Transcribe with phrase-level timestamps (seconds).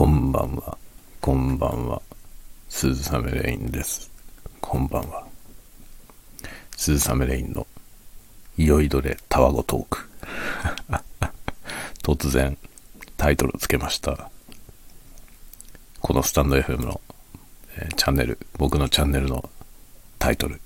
[0.00, 0.78] こんばんは。
[1.20, 2.00] こんばんは。
[2.70, 4.10] 鈴雨レインです。
[4.58, 5.26] こんばんは。
[6.74, 7.66] 鈴雨レインの
[8.56, 10.08] 酔いどれたわごトーク。
[12.02, 12.56] 突然
[13.18, 14.30] タイトルをつけました。
[16.00, 16.98] このスタンド FM の、
[17.76, 19.50] えーチャンネル、僕のチャンネルの
[20.18, 20.58] タイトル。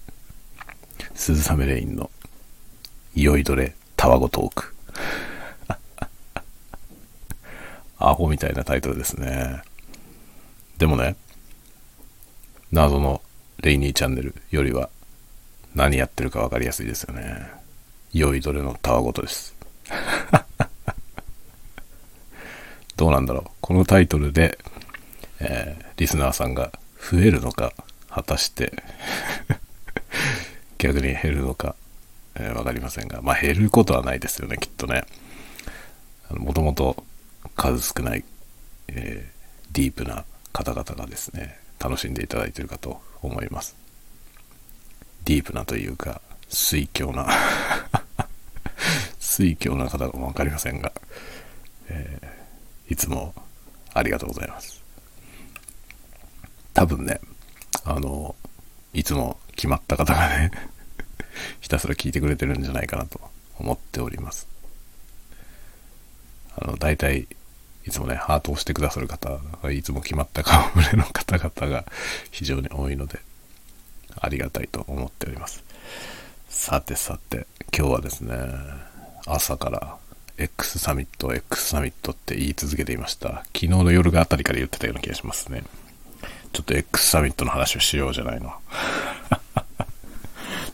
[1.17, 2.09] 鈴雨レインの
[3.17, 4.74] 酔いどれたわごトーク。
[8.09, 9.63] アホみたいなタイトルですね。
[10.79, 11.17] でもね、
[12.73, 13.23] 謎の
[13.61, 14.91] レイニーチャンネルよりは
[15.75, 17.51] 何やってるか分かりやすいですよね。
[18.13, 19.55] 酔いどれのたわごとです。
[22.97, 23.51] どうなんだろう。
[23.61, 24.59] このタイトルで、
[25.41, 27.73] えーリスナーさんが増えるのか、
[28.11, 28.83] 果たして
[30.79, 31.77] 逆に減るのか、
[32.35, 35.05] えーかりませんが、まあ減ることはないですよね、きっとね。
[36.31, 37.05] もともと
[37.55, 38.25] 数少ない、
[38.89, 39.35] えー
[39.73, 43.75] ディープな方々がですね、楽しんでいただいているかと思います。
[45.25, 47.29] ディープなというか、水強な、
[49.19, 50.93] 水強な方かもわかりませんが、
[51.89, 52.35] えー
[52.87, 53.35] いつも
[53.95, 54.83] ありがとうございます。
[56.75, 57.21] 多分ね、
[57.85, 58.35] あの、
[58.93, 60.51] いつも決まった方がね、
[61.61, 63.21] ひたすら聞いてくれてるんじゃないかなと
[63.59, 64.47] 思っております。
[66.57, 67.27] あの、大体、
[67.87, 69.39] いつもね、ハートをしてくださる方、
[69.71, 71.85] いつも決まった顔ぶれの方々が
[72.31, 73.21] 非常に多いので、
[74.21, 75.63] ありがたいと思っております。
[76.49, 78.37] さてさて、今日はですね、
[79.27, 79.97] 朝から
[80.39, 83.45] X サミット、X サミットって言い続けていました。
[83.55, 85.63] 昨日の夜があたりから言ってたような気がしますね。
[86.53, 88.53] ちょっと X サミットの話をしようじゃないの。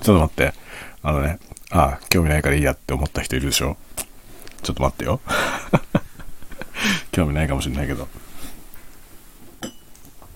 [0.01, 0.55] ちょっと待って。
[1.03, 1.39] あのね、
[1.71, 3.77] ああ、興味ないからいいやって思った人いるでしょ？
[4.63, 5.21] ちょっと待ってよ。
[7.13, 8.09] 興味ないかもしれないけど。
[9.63, 9.73] ちょっ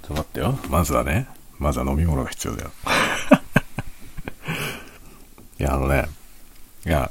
[0.02, 0.58] と待ってよ。
[0.68, 1.26] まずはね、
[1.58, 2.70] まずは飲み物が必要だよ。
[5.58, 6.06] いや、あのね、
[6.86, 7.10] いや、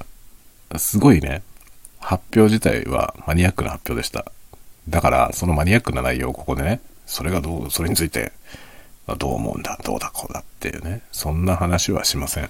[0.78, 1.42] すごいね、
[2.00, 4.26] 発表自体はマニアックな発表でした。
[4.90, 8.34] だから、そのマニアックな内容をここでね、それがどう、それについて、
[9.18, 12.50] どう思うんだ、どうだ、こうだっていうね、そんな話はしません。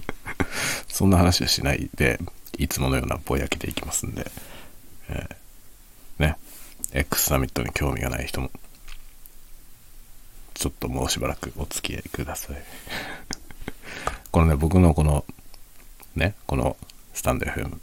[0.88, 2.18] そんな話はしないで、
[2.58, 4.30] いつものようなぼやきでいきますんで、
[6.94, 8.52] X サミットに興味がない人も、
[10.54, 12.56] ちょっともうしばらくお付き合いください。
[14.30, 15.24] このね、僕のこの、
[16.14, 16.76] ね、この
[17.12, 17.80] スタンド FM、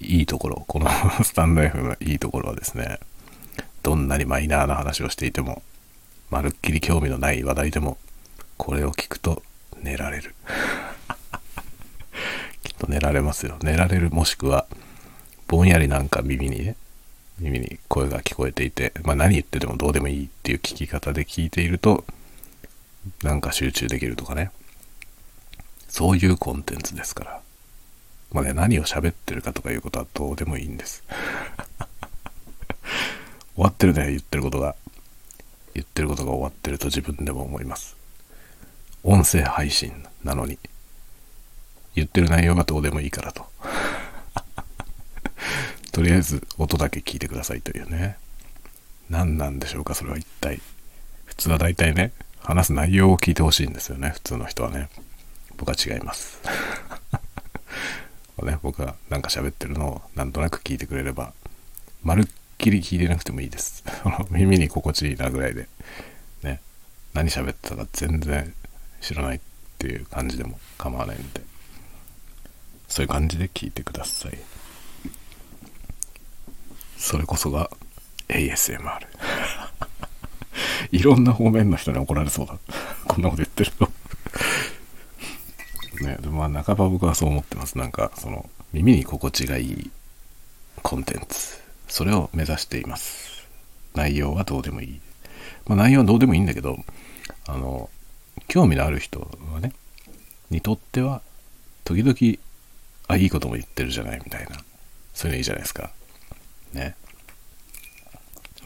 [0.00, 0.90] いいところ、この
[1.22, 2.98] スタンド FM のいいところはですね、
[3.84, 5.62] どんなにマイナーな話をしていても、
[6.28, 7.98] まるっきり興味のない話題でも、
[8.56, 9.44] これを聞くと
[9.80, 10.34] 寝られる。
[12.64, 13.58] きっと寝られますよ。
[13.62, 14.66] 寝られるもしくは、
[15.46, 16.76] ぼんやりなんか耳にね、
[17.40, 22.04] 耳に声が聞こえていて、まあ何言っててもどうでもいいっていう聞き方で聞いていると、
[23.22, 24.50] なんか集中できるとかね。
[25.88, 27.40] そういうコンテンツですから。
[28.32, 31.02] まあね、何を喋ってるかとかいうことはどうでもいいんです。
[33.56, 34.76] 終わってるね、言ってることが。
[35.74, 37.96] 言ってることが終わってると自分でも思います。
[39.02, 40.58] 音声配信なのに、
[41.94, 43.46] 言ってる内容がどうでもいいからと。
[45.92, 48.16] とりあえず音だけ聞いてくださいというね。
[49.08, 50.60] 何なんでしょうか、それは一体。
[51.24, 54.88] 普通は大体ね、話す内容を聞いてほしいんですよね、普通の人はね。
[55.56, 56.38] 僕は違います。
[58.42, 61.34] ね、僕がなんか喋ってるのをなんとなく聞いてくれれば、
[62.02, 62.26] まるっ
[62.56, 63.84] きり聞いてなくてもいいです。
[64.30, 65.68] 耳に心地いいなぐらいで、
[66.42, 66.60] ね、
[67.12, 68.54] 何喋ってたか全然
[69.00, 69.40] 知らないっ
[69.78, 71.42] ていう感じでも構わないので、
[72.88, 74.38] そういう感じで聞いてください。
[77.00, 77.70] それこそが
[78.28, 78.78] ASMR。
[80.92, 82.58] いろんな方面の人に怒られそうだ。
[83.08, 83.90] こんなこと言ってると。
[86.04, 87.78] ね、でもまあ半ば僕はそう思ってます。
[87.78, 89.90] なんか、その、耳に心地がいい
[90.82, 91.58] コンテンツ。
[91.88, 93.48] それを目指しています。
[93.94, 95.00] 内容はどうでもいい。
[95.66, 96.84] まあ内容はどうでもいいんだけど、
[97.46, 97.88] あの、
[98.46, 99.72] 興味のある人はね、
[100.50, 101.22] にとっては、
[101.84, 102.38] 時々、
[103.08, 104.62] あ、いいことも言ってるじゃないみたいな。
[105.14, 105.90] そういうのいいじゃないですか。
[106.72, 106.94] ね。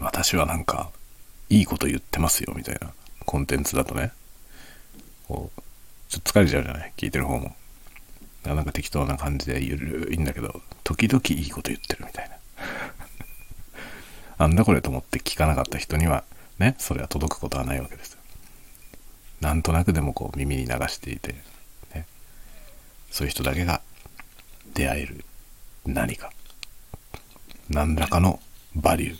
[0.00, 0.90] 私はなんか、
[1.48, 2.92] いいこと言ってますよみたいな
[3.26, 4.12] コンテンツだとね、
[5.28, 5.62] こう、
[6.08, 6.92] ちょっと疲れちゃうじゃない？
[6.96, 7.54] 聞いてる方も。
[8.44, 12.36] なんか適当な感じでゆるいんだけど、時々いいこと言ってるみたいな。
[14.46, 16.24] なんだこれと思って聞かなかった人には、
[16.58, 18.18] ね、それは届くことはないわけですよ。
[19.40, 21.34] なんとなくでもこう耳に流していて、
[21.94, 22.06] ね、
[23.10, 23.80] そういう人だけが
[24.74, 25.24] 出会える
[25.86, 26.30] 何か。
[27.70, 28.40] 何らかの
[28.74, 29.16] バリュー。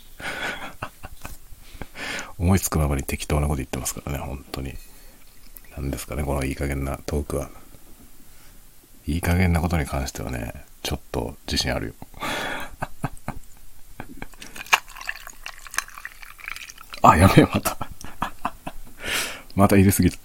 [2.37, 4.75] 思いつくままに適当なこと言ってますからね、本当に。
[5.77, 7.49] 何ですかね、このいい加減なトークは。
[9.07, 11.93] いい加減なことに関してはね、ちょっと自信あるよ。
[17.01, 17.77] あ、やべえ、また。
[19.55, 20.17] また入れすぎた。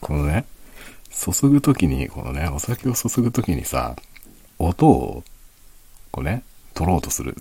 [0.00, 0.44] このね、
[1.10, 3.96] 注ぐときに、このね、お酒を注ぐときにさ、
[4.58, 5.24] 音を、
[6.12, 6.44] こうね、
[6.74, 7.36] 取ろうとする。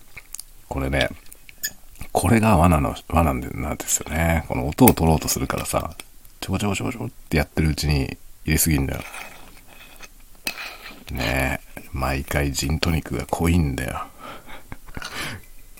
[0.67, 1.09] これね、
[2.11, 4.45] これが罠の、罠なんですよね。
[4.47, 5.95] この音を取ろうとするからさ、
[6.39, 8.05] ちょこちょこちょこちょこってやってるうちに
[8.45, 9.01] 入れすぎんだよ。
[11.11, 14.07] ねえ、毎回ジントニックが濃いんだよ。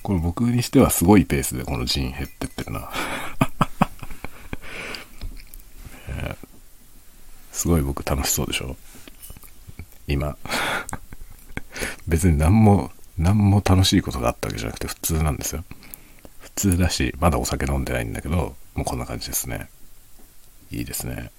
[0.03, 2.89] これ僕にしてはすごいペースでこのジン減ってってるな。
[7.51, 8.75] すごい僕楽しそうでしょ？
[10.07, 10.35] 今。
[12.07, 15.63] 別に何も、何も楽しいことがあったわけじゃなくて普通なんですよ。
[16.39, 19.69] 普通だし、まだお酒飲んでないんだけど、もうこんな感じですね。
[20.71, 21.31] いいですね。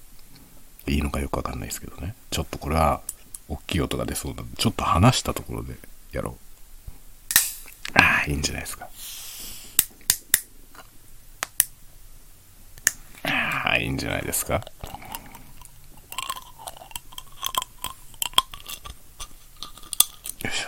[0.87, 2.15] いいのかよくわかんないですけどね。
[2.29, 3.01] ちょっとこれは、
[3.49, 5.75] 大きい音が出そうなんで、ちょっと離したところで
[6.11, 6.43] やろう。
[7.93, 8.89] ああ、いいんじゃないですか。
[13.23, 14.61] ああ、いいんじゃないですか。
[20.43, 20.65] よいし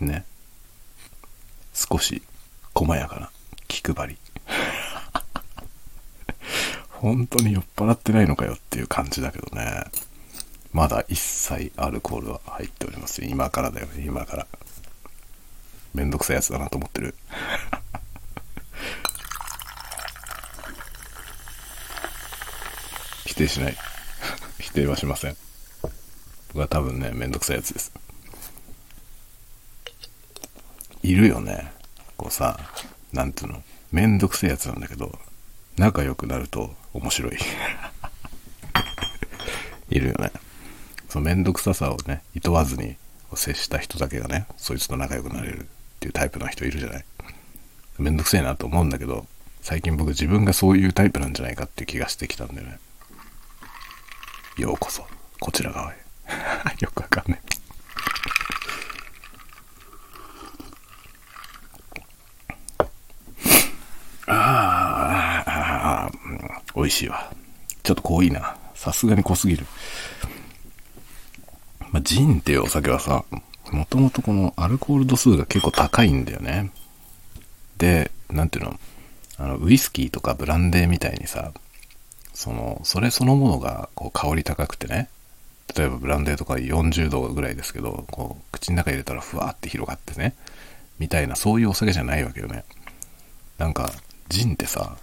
[0.00, 0.04] ょ。
[0.04, 0.24] ね。
[1.72, 2.22] 少し
[2.74, 3.30] 細やかな
[3.68, 4.18] 気配り。
[6.90, 9.84] 本当に酔っ払ってないのかよっていう感じだけどね。
[10.72, 14.46] まだ一切アルコールは入っております今からだよね、今から。
[15.94, 17.14] めんどくさいやつだなと思ってる。
[23.26, 23.76] 否定しない。
[24.60, 25.36] 否定はしません。
[26.52, 27.92] 僕は多分ね、めんどくさいやつです。
[31.02, 31.72] いるよね。
[32.16, 32.58] こうさ、
[33.12, 33.62] なんていうの、
[33.92, 35.16] めんどくせえやつなんだけど、
[35.78, 37.38] 仲良くなると面白い。
[39.90, 40.32] いるよね。
[41.08, 42.96] そのめんどくささをね、厭わずに
[43.34, 45.64] 接した人だけがね、そいつと仲良くなれるっ
[46.00, 47.04] ていうタイプの人いるじゃない。
[47.98, 49.26] めんどくせえなと思うんだけど、
[49.62, 52.78] 最近僕自分がそういうタイプなんじゃないかっていう気がしてきたんだよね。
[54.58, 55.06] ようこそ、
[55.38, 56.09] こちら側へ。
[56.80, 57.40] よくわかんない。
[64.26, 66.10] ああ、
[66.74, 67.32] 美味しいわ。
[67.82, 68.56] ちょっと濃いな。
[68.74, 69.66] さすがに濃すぎる。
[71.92, 73.24] まあ、ジンっていうお酒はさ、
[73.72, 76.70] もともとこのアルコール度数が結構高いんだよね。
[77.76, 78.78] で、なんていうの？
[79.38, 81.52] あの、ウイスキーとかブランデーみたいにさ、
[82.34, 85.08] その、それそのものがこう香り高くてね、
[85.80, 90.34] 例えばブランデーとか40度ぐらいですけど、こう、口の中入れたらふわーって広がってね、
[90.98, 92.64] みたいな、そういうお酒じゃないわけよね。
[93.56, 93.90] なんか、
[94.28, 94.98] ジンってさ、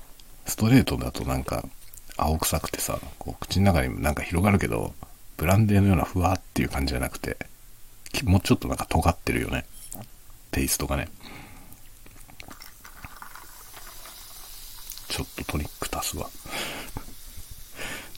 [0.46, 1.66] ストレートだとなんか、
[2.16, 4.94] 青臭くてさ、こう口の中になんか広がるけど、
[5.36, 7.38] ブランデーのようなふわーっていう感じじゃなくて、
[8.24, 9.66] もうちょっとなんか尖ってるよね。
[10.52, 11.10] テイストがね。
[15.10, 16.30] ちょっとトニック足すわ。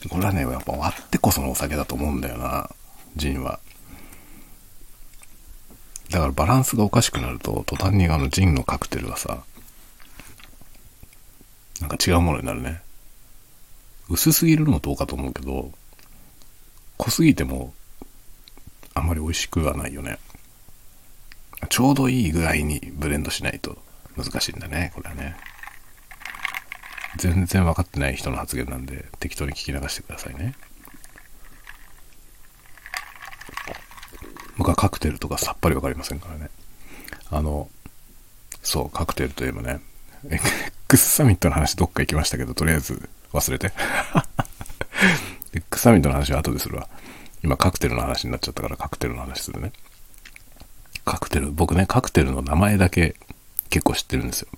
[0.08, 2.70] これはね、やっぱ割ってこそのお酒だと思うんだよな、
[3.16, 3.60] ジンは。
[6.10, 9.44] だからバランスがおかしくなると、途端にあのジンのカクテルはさ、
[11.80, 12.82] なんか違うものになるね。
[14.08, 15.70] 薄すぎるのもどうかと思うけど、
[16.96, 17.72] 濃すぎても、
[18.94, 20.18] あんまり美味しくはないよね。
[21.68, 23.78] ちょうどいいぐらいにブレンドしないと
[24.16, 25.36] 難しいんだね、これはね。
[27.16, 30.54] 全然分かってない人の発言なんで適当に聞き流してくださいね。
[34.56, 36.50] 僕はカクテルとかさっぱり分かりませんからね。
[37.30, 37.68] あの、
[38.62, 39.80] そう、カクテルといえばね、
[40.28, 43.72] X サミットの話どっか行きましたけど、とりあえず忘れて。
[45.54, 46.88] X サミットの話は後でするわ。
[47.42, 49.72] 今カクテルの話になっちゃったからカクテルの話するね。
[51.04, 53.16] カクテル、僕ね、カクテルの名前だけ
[53.70, 54.48] 結構知ってるんですよ。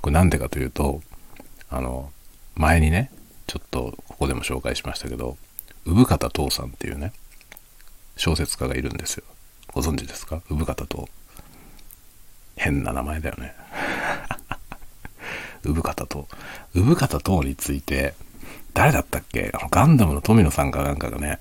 [0.00, 1.02] これなんでかというと、
[1.72, 2.12] あの、
[2.54, 3.10] 前にね、
[3.46, 5.38] ちょっとここでも紹介しましたけど、
[5.86, 7.12] 産方父さんっていうね、
[8.16, 9.24] 小説家がいるんですよ。
[9.72, 10.42] ご存知ですか？
[10.50, 11.08] 産方父。
[12.56, 13.54] 変な名前だよね。
[15.64, 16.28] 産方父。
[16.74, 18.14] 産方父について、
[18.74, 19.50] 誰だったっけ？
[19.54, 21.38] あのガンダムの富野さんかなんかがね、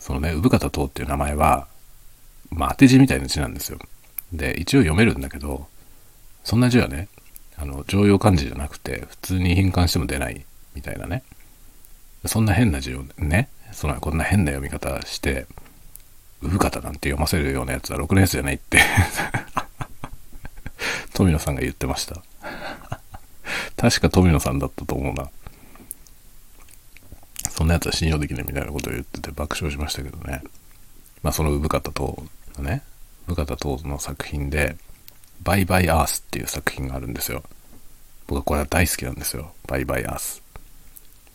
[0.00, 1.68] そのね、産方父っていう名前は、
[2.50, 3.78] まあ、当て字みたいな字なんですよ。
[4.32, 5.66] で、一応読めるんだけど、
[6.44, 7.08] そんな字はね、
[7.56, 10.44] あの、常用漢字じゃなくて、普通に変換しても出ない
[10.74, 11.22] みたいなね。
[12.26, 15.46] そんな変な字をね、そんなこんな変な読み方して、
[16.42, 18.78] 産方なんて読ませるようなやつは6年生じゃないって
[21.14, 22.22] 富野さんが言ってました。
[23.76, 25.30] 確か富野さんだったと思うな。
[27.50, 30.42] そんなやつは信用できないみたいなことを言ってて爆笑しましたけどね。
[31.22, 32.22] まあその産方と
[32.58, 32.82] のね、
[33.26, 34.76] 産方との作品で、
[35.42, 37.42] バイバイアースっていう作品があるんですよ。
[38.26, 39.52] 僕はこれは大好きなんですよ。
[39.66, 40.42] バイバイアース。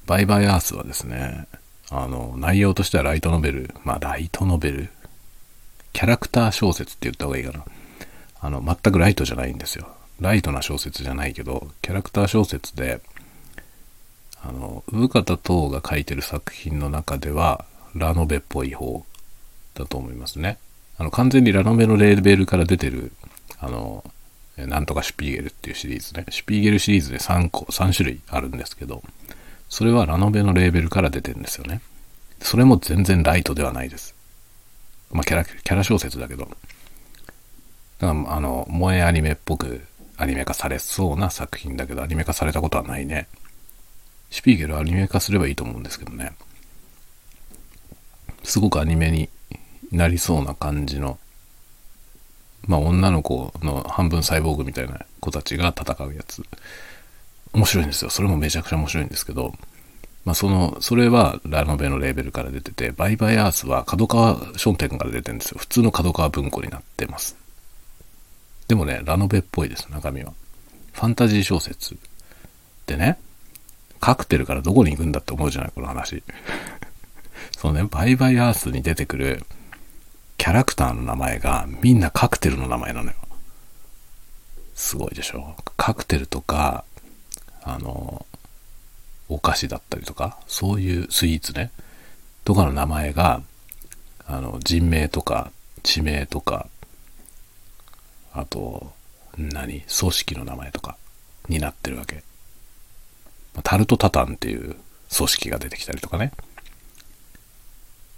[0.06, 1.48] バイバイアースはですね、
[1.90, 4.90] あの、内容としてはライトノベル、まあライトノベル、
[5.94, 7.66] キャラクター小説って言った方がいいかな。
[8.40, 9.88] あの、全くライトじゃないんですよ。
[10.20, 13.02] ライトな小説じゃないけど、キャラクター小説で、
[14.44, 17.66] あの、産方等が書いてる作品の中では、
[17.96, 19.06] ラノベっぽい方
[19.76, 20.58] だと思いますね。
[20.98, 23.12] あの、完全にラノベのレーベルから出てる、
[23.62, 24.04] あの、
[24.58, 26.26] なんとかシュピーゲルっていうシリーズね。
[26.30, 29.04] シュピーゲルシリーズで3個、3種類あるんですけど、
[29.70, 31.82] それはラノベのレーベルから出てるんですよね。
[32.42, 34.16] それも全然ライトではないです。
[35.12, 36.46] まあ、キャラ、キャラ小説だけど。
[38.00, 39.82] だから、あの、萌えアニメっぽく
[40.18, 43.28] アニメ化されそうな作品だけど、アニメ化されたことはないね。
[44.30, 46.34] シュピーゲルアニメ化すればいいと思うんですけどね。
[48.44, 49.30] すごくアニメに
[49.92, 51.18] なりそうな感じの、
[52.68, 56.44] まあ女の子の半分サイボーグみたいな子たちが戦うやつ。
[57.54, 58.10] 面白いんですよ。
[58.10, 59.54] それもめちゃくちゃ面白いんですけど、
[60.24, 65.58] まあその、それはラノベのレーベルから出てて、バイバイアースは角川商店から出てるんですよ。
[65.60, 67.36] 普通の角川文庫になってます。
[68.68, 70.34] でもね、ラノベっぽいです、中身は。
[70.94, 71.98] ファンタジー小説。
[72.86, 73.18] でね、
[74.00, 76.24] カクテルからどこに行くんだって思うじゃない、この話。
[77.58, 79.46] そのね、バイバイアースに出てくる
[80.42, 83.14] キャラクターの名前がみんなカクテルの名前なのよ。
[84.74, 85.56] すごいでしょ？
[85.78, 86.84] カクテルとか、
[87.62, 88.26] あの、
[89.30, 91.70] お菓子だったりとか、そういうスイーツね、
[92.44, 93.44] とかの名前が、
[94.26, 95.52] あの、人名とか、
[95.84, 96.66] 地名とか、
[98.34, 98.94] あと、
[99.38, 99.82] 何？
[99.82, 100.98] 組織の名前とか
[101.50, 102.24] になってるわけ。
[103.62, 104.76] タルトタタンっていう
[105.16, 106.32] 組織が出てきたりとかね、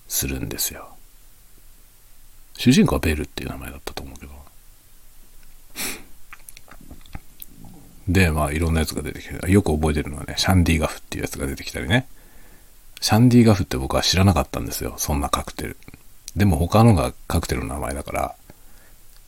[0.07, 0.92] するんですよ。
[2.57, 4.33] 主人公はベルっていう名前だったと思うけど。
[8.07, 12.07] で、まあいろんなやつが出てきて、よく覚えてるのはね、シャンディガフっていうやつが出てきたりね。
[13.01, 14.95] シャンディガフって僕は知らなかったんですよ。
[14.97, 15.77] そんなカクテル。
[16.35, 18.35] でも他のがカクテルの名前だから、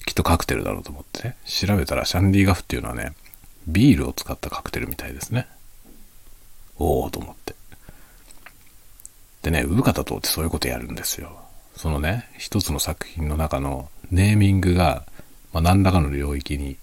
[0.05, 1.37] きっとカクテルだろうと思ってね。
[1.45, 3.13] 調べたらシャンディガフっていうのはね、
[3.67, 5.47] ビールを使ったカクテルみたいですね。
[6.77, 7.55] おおと思って。
[9.41, 11.44] でね、産方とってそういうことやるんですよ。
[11.75, 15.05] そのね、一つの作品の中のネーミングが、
[15.53, 16.77] まあ、何らかの領域に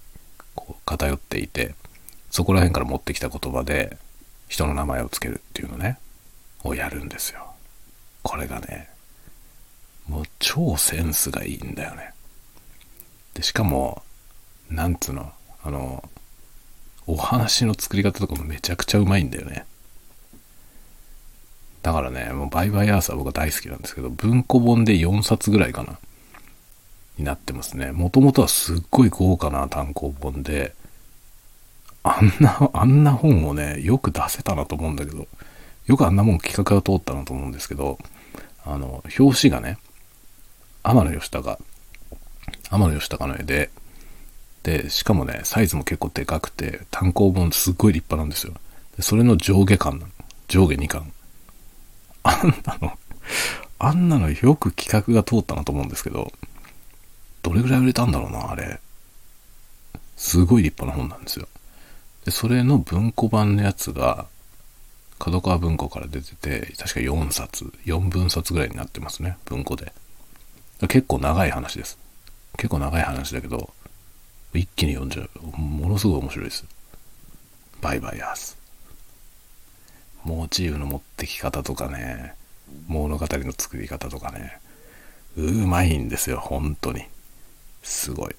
[0.54, 1.74] こう偏っていて、
[2.30, 3.96] そこら辺から持ってきた言葉で
[4.48, 5.98] 人の名前をつけるっていうのね、
[6.62, 7.54] をやるんですよ。
[8.22, 8.88] これがね、
[10.08, 12.12] もう超センスがいいんだよね。
[13.34, 14.02] で、しかも、
[14.70, 15.32] なんつうの、
[15.64, 16.08] あの、
[17.06, 19.64] お話の作り方とかもめちゃくちゃうまいんだよね。
[21.82, 25.98] だからね、もうバイバイアースは僕は大好きなんですけど、文庫本で4冊ぐらいかな。
[27.18, 27.92] になってますね。
[27.92, 30.74] もともとはすっごい豪華な単行本で、
[32.02, 35.26] あんな、あんな本をね、よく出せたなと思うんだけど、
[35.86, 37.98] よくあんなもん企画が通ったなと思うんですけど、
[38.64, 39.78] あの、表紙がね、
[40.82, 41.58] 天野義高、
[42.70, 43.70] 天野義高の絵で、
[44.62, 48.54] で、しかもね、サイズも結構でかくて、単行本すっごい立派なんですよ。
[48.96, 50.12] でそれの上下巻なの。
[50.48, 51.12] 上下2巻。
[52.22, 52.98] あんなの、
[53.78, 56.32] あんなのよく企画が通ったなと思うんですけど、
[57.42, 58.80] どれぐらい売れたんだろうな、あれ。
[60.16, 61.48] すごい立派な本なんですよ。
[62.24, 64.26] で、それの文庫版のやつが、
[65.18, 69.92] 角川文庫から出てて、確か4冊、4分冊ぐらいになってますね、文庫で。
[70.88, 71.98] 結構長い話です。
[72.56, 73.72] 結構長い話だけど、
[74.54, 75.56] 一気に読んじゃう。
[75.56, 76.64] ものすごい面白いです。
[77.80, 78.56] バイバイアース。
[80.24, 82.34] モチーフの持ってき方とかね、
[82.86, 84.60] 物語の作り方とかね、
[85.36, 87.04] うまいんですよ、本当に。
[87.82, 88.34] すごい。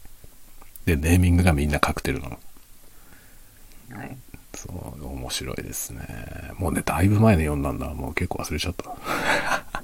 [0.86, 2.40] で、ネーミングがみんなカクテルなの。
[4.56, 6.52] そう、面白いですね。
[6.58, 7.94] もうね、だいぶ前に読んだんだ。
[7.94, 9.84] もう結構忘れちゃった。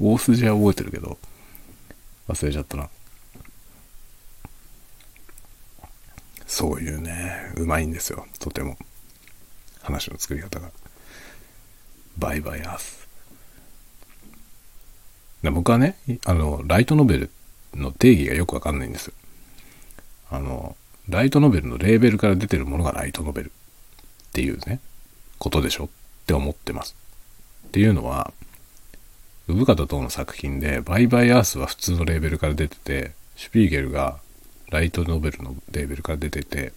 [0.00, 1.18] 大筋は覚えてるけど、
[2.28, 2.88] 忘れちゃったな。
[6.46, 8.26] そういうね、うまいんですよ。
[8.38, 8.76] とても。
[9.82, 10.70] 話の作り方が。
[12.18, 13.08] バイバイアース。
[15.42, 17.30] 僕はね、あの、ライトノベル
[17.74, 19.12] の定義がよくわかんないんです。
[20.30, 20.76] あの、
[21.08, 23.52] ライトノベルのレーベルから出てるものがライトノベルっ
[24.32, 24.78] ていうね、
[25.38, 25.86] ことでしょ？
[25.86, 25.88] っ
[26.26, 26.94] て思ってます。
[27.66, 28.32] っていうのは、
[29.48, 34.20] 産方等の作品で、バイバイアースは普通のレーベルから出てて、シュピーゲルが
[34.70, 36.72] ライトノベルのレーベルから出てて、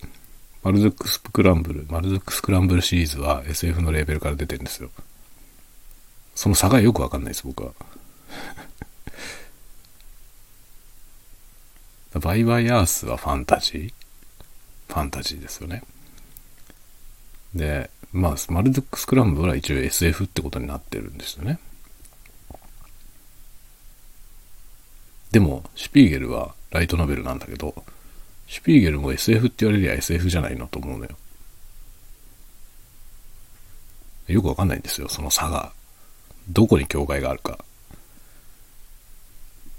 [0.66, 4.90] マルズックスクランブル、マルズックスクランブルシリーズは SF のレーベルから出てるんですよ。
[6.34, 7.72] その差がよくわかんないです、僕は。
[12.20, 13.94] バイバイアースはファンタジー？
[14.88, 15.84] ファンタジーですよね。
[17.54, 21.60] で、まあ、マルドックスクランブルは一応 SF ってことになってるんですよね。
[25.30, 27.86] でも、シュピーゲルはライトノベルなんだけど、
[28.48, 31.12] シュピーゲルも SF って言われりゃ SF じゃないのと思うのよ。
[34.28, 35.72] よくわかんないんですよ、その差が。
[36.50, 37.60] どこに境界があるか。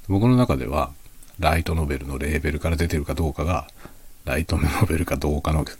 [0.08, 0.92] 僕の中では、
[1.38, 3.68] ライトノベルのレーベルから出てるかどうかが、
[4.25, 5.75] ライトノベルかどうかの境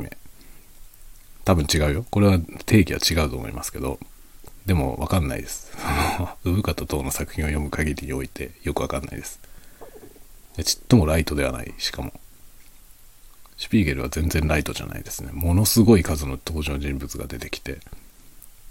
[0.00, 0.16] 目。
[1.44, 2.06] 多分違うよ。
[2.10, 3.98] これは定義は違うと思いますけど、
[4.66, 5.72] でもわかんないです。
[6.44, 9.38] 産方等の作品を読む限りにおいてよくわかんないです。
[10.64, 11.74] ちっともライトではない。
[11.78, 12.12] しかも。
[13.56, 15.30] シュピーゲルは全然ライトじゃないですね。
[15.32, 17.78] ものすごい数の登場人物が出てきて、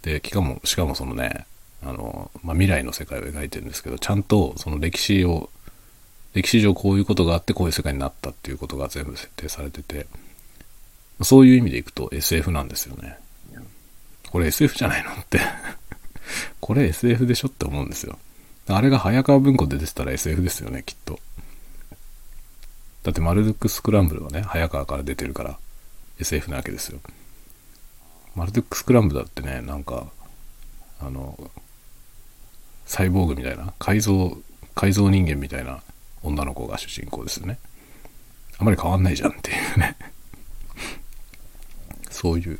[0.04, 1.46] で、しかも、しかもそのね、
[1.84, 5.50] あの、まあ、未来の世界を描いてるんですけど、ちゃんとその歴史を、
[6.34, 10.06] 歴史上こういうことがあってこういう世界になったっていうことが全部設定されてて、
[11.22, 13.18] そういう意味でいくと SF なんですよね。
[14.30, 15.40] これ SF じゃないのって
[16.60, 18.18] これ SF でしょって思うんですよ。
[18.68, 21.20] あれが早川文庫で出てたら SF ですよね、きっと。
[23.06, 25.60] だってマルドックスクランブルはね、早川から出てるから
[26.20, 27.00] SF なわけですよ。
[28.34, 30.08] マルドックスクランブルだってね、なんか、
[31.00, 31.52] あの、
[32.88, 34.36] サイボーグみたいな、改造、
[34.74, 35.84] 改造人間みたいな
[36.24, 37.60] 女の子が主人公ですよね。
[38.58, 39.98] あまり変わんないじゃんっていうね
[42.10, 42.60] そういう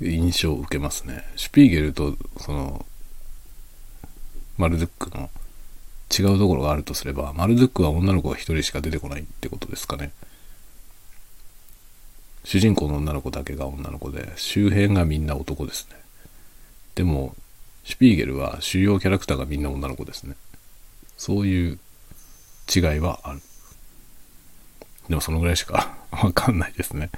[0.00, 1.24] 印象を受けますね。
[1.34, 2.86] シュピーゲルとその
[4.58, 5.28] マルドックの
[6.16, 10.12] 違うところがあるとすれば、マルドゥックは女の子が一人しか出てこないってことですかね。
[12.44, 15.96] 主人公の女の子だけが女の子で、周辺がみんな男ですね。
[16.94, 17.34] でも、
[17.84, 20.36] シュピーゲルは主要キャラクターがみんな女の子ですね。
[21.16, 21.78] そういう
[22.74, 23.40] 違いはある。
[25.08, 27.10] でもそのぐらいしか わかんないですね。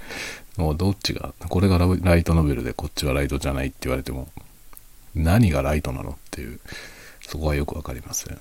[0.56, 4.28] もうどっちが、これがライトノベルでこっちはライトじゃないって言われても、
[5.14, 6.60] 何がライトなのっていう、
[7.26, 8.38] そこはよくわかりません。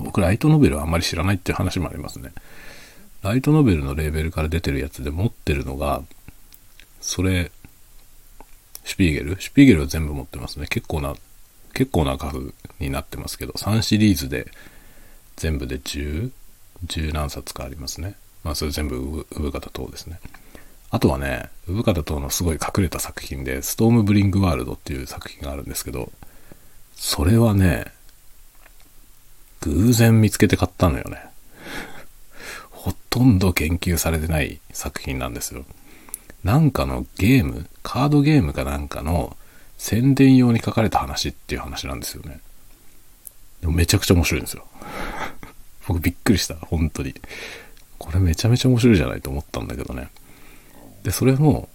[0.00, 2.32] 僕、ライトノベルはあんまり知らないっていう話もありますね。
[3.22, 6.02] ライトノベルのレーベルから出てるやつで持ってるのが、
[7.00, 7.50] それ、
[8.84, 9.40] シュピーゲル？
[9.40, 10.66] シュピーゲルは全部持ってますね。
[10.66, 11.14] 結構な、
[11.74, 14.50] 結構な数になってますけど、3シリーズで
[15.36, 16.30] 全部で10、
[16.86, 18.16] 10何冊かありますね。
[18.42, 20.18] まあそれ全部産方等ですね。
[20.90, 26.10] あとはね、産方等のすごい隠れた作品で、ストームブリングワールドっていう作品があるんですけど、
[26.94, 27.92] それはね、
[29.60, 31.18] 偶然見つけて買ったのよね。
[32.70, 35.64] ほとんど研究されてない作品なんですよ。
[36.44, 39.36] なんかのゲーム、カードゲームかなんかの
[39.76, 42.40] 宣伝用に書かれた話っていう話なんですよね。
[43.60, 44.66] でもめちゃくちゃ面白いんですよ。
[45.86, 47.14] 僕びっくりした、本当に。
[47.98, 50.08] これめちゃめちゃ面白いじゃないと思ったんだけどね。
[51.02, 51.68] で、それも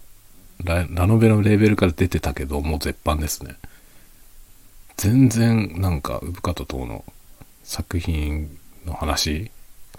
[0.64, 3.56] ラ、ラノベのレーベルから出てたけど、もう絶版ですね。
[4.98, 7.04] 全然なんか、産方等の
[7.66, 9.52] 作品の話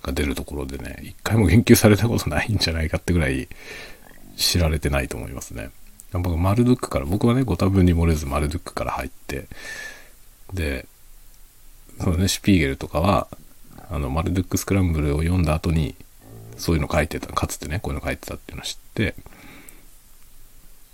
[0.02, 3.48] が出るところでね、一回も言及されたことないんじゃないかってぐらい
[4.36, 5.70] 知られてないと思いますね。
[6.12, 9.46] 僕、マルドックから、僕はね、ご多分に漏れずマルドックから入って、
[10.54, 10.86] で、
[12.00, 13.26] そのね、シュピーゲルとかは、
[13.90, 15.94] あの、マルドックスクランブルを読んだ後に、
[16.56, 19.14] そういうの書いてた、かつてね、こういうの書いてたっていうのを知って、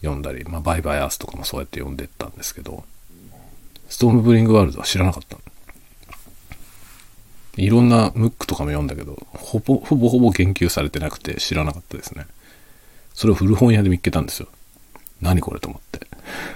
[0.00, 2.84] 読んだり、まあ、バイバイアースとかもそうやって読んでったんですけど、
[3.88, 5.36] ストームブリングワールドは知らなかった
[7.56, 12.26] いろんなムックとかも読んだけど、ほぼ、ほぼほぼ言及されてなくて知らなかったですね。
[13.14, 14.48] それを古本屋で見っけたんですよ。
[15.20, 16.06] 何これと思って。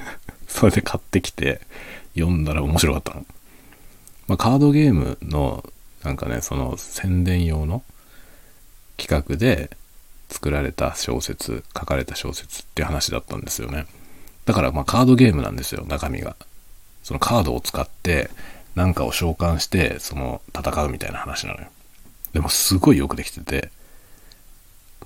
[0.48, 1.60] それで買ってきて
[2.14, 3.26] 読んだら面白かったの。
[4.26, 5.64] まあ、カードゲームの
[6.02, 7.82] なんかね、その宣伝用の
[8.96, 9.70] 企画で
[10.28, 13.86] 作られた小説、書かれた小説っていう話だったんですよね。
[14.46, 16.36] だからまあカードゲームなんですよ、中身が。
[17.02, 18.30] そのカードを使って
[18.76, 21.66] 何かを召喚してその戦うみたいな話なのよ。
[22.32, 23.70] でもすごいよくできてて、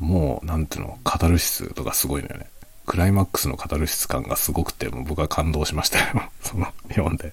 [0.01, 2.47] もうなんていうの、カタルシスとかすごいのよね。
[2.87, 6.31] クライマックスのカタルシス感がすごくて、もう僕は感動しましたよ。
[6.43, 7.33] その読んで。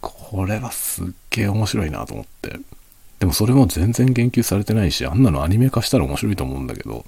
[0.00, 2.60] これはすっげえ面白いなと思って。
[3.18, 7.04] でもそれも全然言及されてないし、あんなのアニメ化したら面白いと思うんだけど、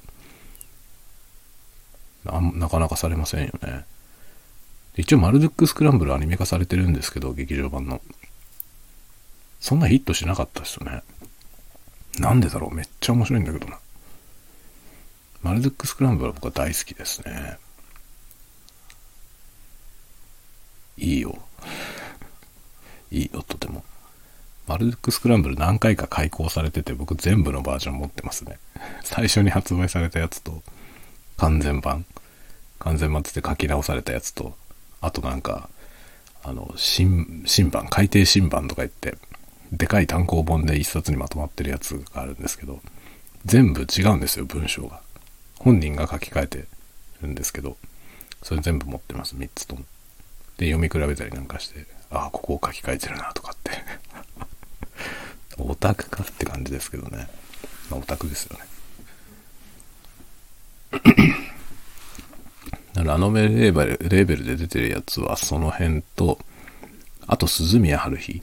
[2.24, 3.84] なかなかされませんよね。
[4.96, 8.00] 一応マルドックスクランブルアニメ化されてるんですけど、劇場版の。
[9.64, 11.02] そんなヒットしなかったですよね。
[12.18, 13.78] なんでだろうめっちゃ面白いんだけどな。
[15.40, 17.56] マルドックスクランブルは僕は大好きですね。
[20.98, 21.38] いいよ。
[23.10, 23.82] いいよ、とても。
[24.66, 28.58] マルドックスクランブル何回か開講されてて、僕全部のバージョン持ってますね。
[29.02, 30.62] 最初に発売されたやつと、
[31.38, 32.04] 完全版。
[32.80, 34.58] 完全版って書き直されたやつと、
[35.00, 35.70] あとなんか、
[36.42, 39.16] あの、新、新版、改訂新版とか言って、
[39.72, 42.80] でかい単行本で一冊にまとまってるやつがあるんですけど、
[43.44, 45.00] 全部違うんですよ、文章が。
[45.58, 46.64] 本人が書き換えて
[47.22, 47.76] るんですけど、
[48.42, 49.82] それ全部持ってます、3つとも。
[50.58, 53.72] で、読み比べたりなんかして、ああ、ここを書き換えてるなとかって。
[55.58, 57.28] オタクかって感じですけどね。
[57.90, 58.64] まあ、オタクですよね。
[63.02, 66.38] ラノベレーベルレーベルで出てるやつはその辺と、
[67.26, 68.42] あと鈴宮春日。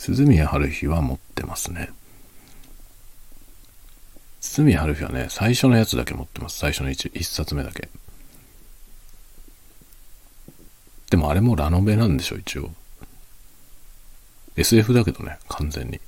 [0.00, 1.90] 鈴宮春日は持ってますね。
[4.40, 6.56] 鈴宮春日はね、最初のやつだけ持ってます。
[6.56, 7.90] 最初の 1, 1冊目だけ。
[11.10, 12.70] でもあれもラノベなんでしょ、一応。
[14.56, 16.00] SF だけどね、完全に。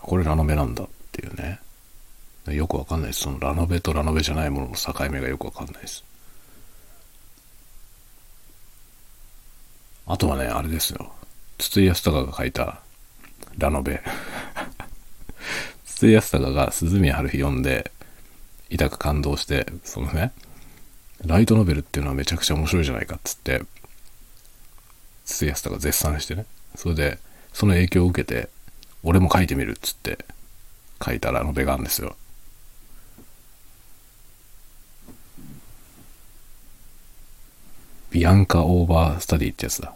[0.00, 1.60] これラノベなんだっていうね。
[2.48, 3.20] よくわかんないです。
[3.20, 6.02] そのラノベとラノベじゃないものの境目がよくわかんないです。
[10.08, 11.15] あとはね、あれですよ。
[11.58, 12.80] 筒井康隆が書いた
[13.58, 14.02] ラノベ。
[15.86, 17.90] 筒井康隆が鈴宮春日読んで、
[18.68, 20.32] 痛く感動して、そのね、
[21.24, 23.62] ライトノベルっていうのはめちゃくちゃ面白いじゃないかっつって、
[25.24, 26.44] 筒井康隆が絶賛してね。
[26.74, 27.18] それで、
[27.52, 28.50] その影響を受けて、
[29.02, 30.18] 俺も書いてみるっつって
[31.04, 32.16] 書いたラノベがあるんですよ。
[38.10, 39.94] ビアンカ・オーバー・スタディってやつだ。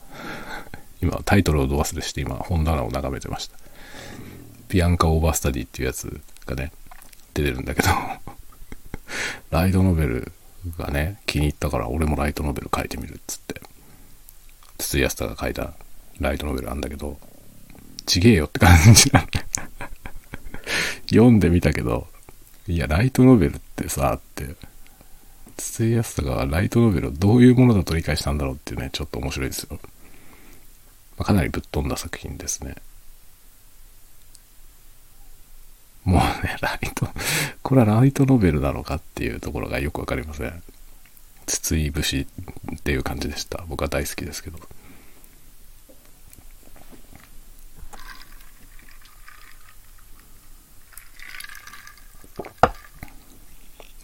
[1.02, 3.56] 今、タイトルをど忘れして今、本棚を眺めてました。
[4.68, 6.72] ビアンカ・オーバー・スタディっていうやつがね、
[7.34, 7.88] 出てるんだけど
[9.50, 10.32] ライトノベル
[10.78, 13.60] がね、気に入ったから俺もライトノベル書いてみるっつって、
[14.78, 15.72] 筒井康隆が書いた
[16.20, 17.18] ライトノベルなんだけど、
[18.06, 19.44] ちげえよって感じなんだ
[21.08, 22.06] 読んでみたけど、
[22.68, 24.54] いや、ライトノベルってさ、って、
[25.56, 29.80] 筒井康隆がライトノベルをどういうものだと理解したんだろうっていうね、ちょっと面白いですよ。
[31.20, 32.76] まあ、かなりぶっ飛んだ作品ですね。
[36.02, 37.10] もうね、ライト、
[37.62, 40.62] これはライトノベルなのかっていうところがよくわかりません。
[41.44, 42.26] 筒井節
[42.74, 43.62] っていう感じでした。
[43.68, 44.58] 僕は大好きですけど。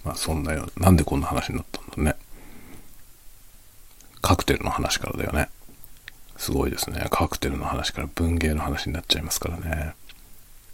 [0.04, 2.18] まあそんなよ、なんでこんな話になったんだね。
[4.20, 5.48] カクテルの話からだよね。
[6.38, 7.06] すごいですね。
[7.10, 9.94] カクテルの話から文芸の話になっちゃいますからね。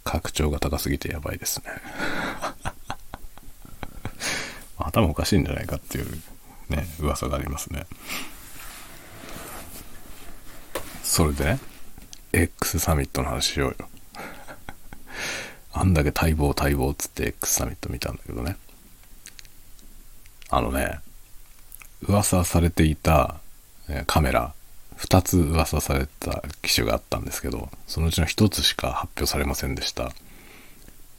[0.03, 1.65] 拡張が高すぎてやばいですね。
[4.77, 6.21] 頭おかしいんじゃないかっていう
[6.69, 7.85] ね、噂がありますね。
[11.03, 11.59] それでね、
[12.33, 13.89] X サミットの話しようよ。
[15.71, 18.57] あんだけ待望待望っつって X サミット見たんだけどね。
[20.49, 20.99] あのね、
[22.01, 23.39] 噂されていた
[24.05, 24.53] カメラ、
[24.97, 30.11] 2つ噂された機種があったんですけど、そのうちの1つしか発表されませんでした。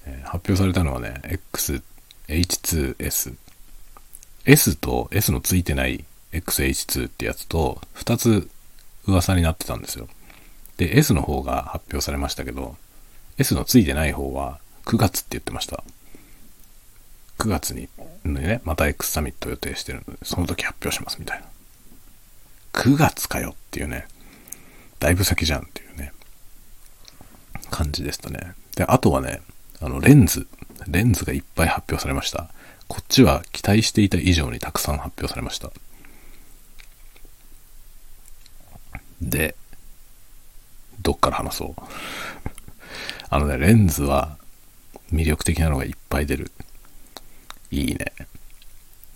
[0.06, 1.20] えー、発表されたのはね、
[2.28, 3.34] XH2S。
[4.46, 8.50] S と S のついてない XH2 ってやつと、2つ
[9.06, 10.08] 噂になってたんですよ。
[10.76, 12.76] で、S の方が発表されましたけど、
[13.38, 15.82] S のついてない方は9月って言ってました。
[17.38, 17.88] 9月に
[18.24, 21.46] ね、また X サミット予定してるので、その時発表しますみたいな。
[22.74, 24.06] 9月かよっていうね、
[24.98, 26.12] だいぶ先じゃんっていうね、
[27.70, 28.54] 感じでしたね。
[28.76, 29.40] で、あとはね、
[29.80, 30.46] あの、レンズ。
[30.88, 32.50] レンズがいっぱい発表されました。
[32.88, 35.70] こっちは期待していた以上にたくさん発表されました。
[39.22, 39.56] で、
[41.00, 41.82] どっから話そう。
[43.30, 44.36] あのね、レンズは
[45.12, 46.52] 魅力的なのがいっぱい出る。
[47.70, 48.12] いいね。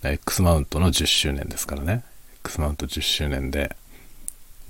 [0.01, 2.03] X マウントの10周年ですからね。
[2.49, 3.75] X マウント10周年で、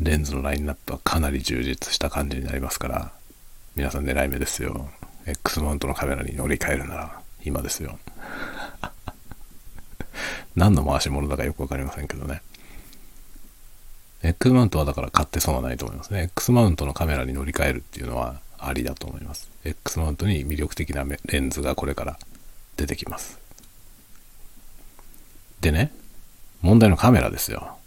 [0.02, 3.14] レンズのラインナップはかなり充実した感じになりますから、
[3.78, 4.90] 皆さん狙い目ですよ。
[5.26, 7.98] X マウントのカメラに乗り換えるなら、今ですよ。
[10.58, 12.42] 何の回し物だかよくわかりませんけどね。
[14.24, 16.24] X マウントはだから買って損はないと思いますね。
[16.24, 19.50] X マウントのカメラに乗り換えるっていうのはありだと思います。
[19.64, 22.20] X マウントに魅力的なレンズがこれから
[22.76, 23.40] 出てきます。
[25.62, 25.94] でね、
[26.62, 27.78] 問題のカメラですよ。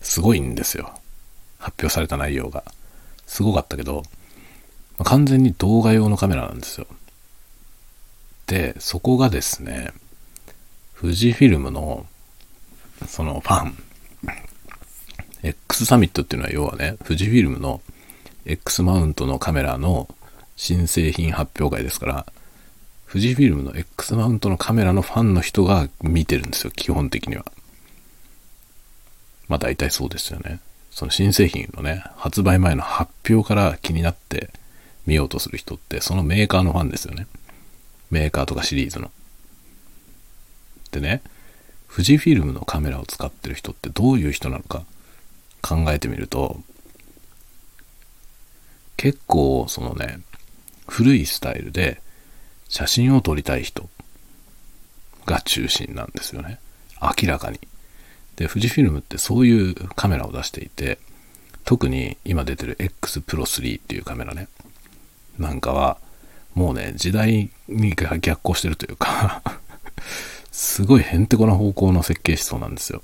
[0.00, 0.92] すごいんですよ。
[1.58, 2.64] 発表された内容が。
[3.26, 4.02] すごかったけど、
[5.04, 6.86] 完全に動画用のカメラなんですよ。
[8.46, 9.92] で、そこがですね、
[10.98, 12.06] 富士フィルムの、
[13.06, 13.78] そのファン、
[15.42, 17.80] X サミットっていうのは要はね、富士フィルムの
[18.44, 20.08] X マウントのカメラの
[20.56, 22.26] 新製品発表会ですから、
[23.10, 27.46] 富士フィルムの X マウントのカメラのファンの人が見てるんですよ、基本的には。
[29.48, 30.60] まあ大体そうですよね。
[30.90, 34.50] その新製品のね、発売前の発表から気になって
[35.06, 37.26] 見ようとする人って、そのメーカーのファンですよね。
[38.10, 39.10] メーカーとかシリーズの。
[40.90, 41.22] でね、
[41.90, 44.84] 富士フィルムのカメラを使ってる人ってどういう人なのか
[45.62, 46.60] 考えてみると、
[48.98, 50.20] 結構そのね、
[50.86, 52.02] 古いスタイルで
[52.68, 53.88] 写真を撮りたい人
[55.26, 56.58] が中心なんですよね。
[57.00, 57.60] 明らかに。
[58.36, 60.98] で、富士フィルムってそういうカメラを出していて、
[61.64, 64.48] 特に今出てる X Pro 3っていうカメラね。
[65.38, 65.98] なんかは、
[66.54, 69.42] もうね、時代に逆行してるというか
[70.50, 73.02] すごいへんてこな方向の設計思想なんですよ。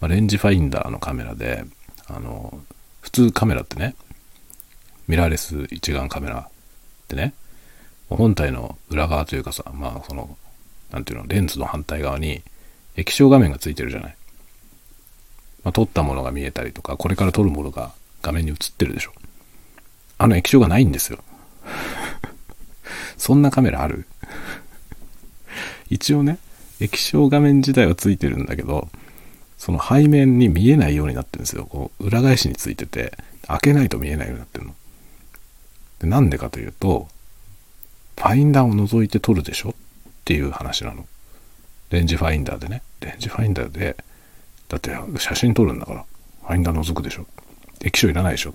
[0.00, 1.64] まあ、レンジファインダーのカメラで、
[2.06, 2.60] あの、
[3.00, 3.94] 普通カメラってね、
[5.08, 6.48] ミラーレス一眼カメラっ
[7.08, 7.32] てね、
[8.08, 10.36] 本体の裏側というかさ、まあその、
[10.92, 12.42] なんていうの、レンズの反対側に
[12.96, 14.16] 液晶画面がついてるじゃない。
[15.64, 17.92] まあ、撮ったものが見えたりとか、これから撮るものが
[18.22, 19.12] 画面に映ってるでしょ。
[20.18, 21.18] あの液晶がないんですよ。
[23.18, 24.06] そんなカメラある？
[25.90, 26.38] 一応ね、
[26.80, 28.88] 液晶画面自体はついてるんだけど、
[29.58, 31.66] その背面に見えないようになってるんですよ。
[31.66, 33.12] こう裏返しについてて、
[33.46, 34.74] 開けないと見えないようになってるの。
[36.00, 37.08] でなんでかというと、
[38.16, 39.72] ファインダーを覗いて撮るでしょっ
[40.24, 41.06] ていう話なの。
[41.90, 42.82] レンジファインダーでね。
[43.00, 43.96] レンジファインダーで、
[44.68, 46.04] だって写真撮るんだから、
[46.42, 47.26] ファインダー覗くでしょ
[47.82, 48.54] 液晶いらないでしょ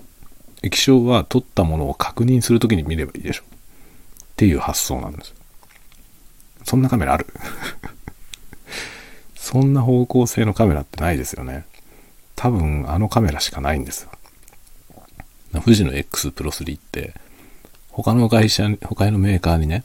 [0.62, 3.46] 液晶は撮ったものを確認するときに見ればいいでしょっ
[4.36, 5.34] ていう発想なんです。
[6.64, 7.26] そんなカメラある？
[9.36, 11.64] そんな方向性のカメラってないですよね。
[12.36, 14.10] 多分あのカメラしかないんですよ。
[15.64, 17.14] 富士の X Pro 3って
[17.92, 19.84] 他の会社、他のメーカーにね、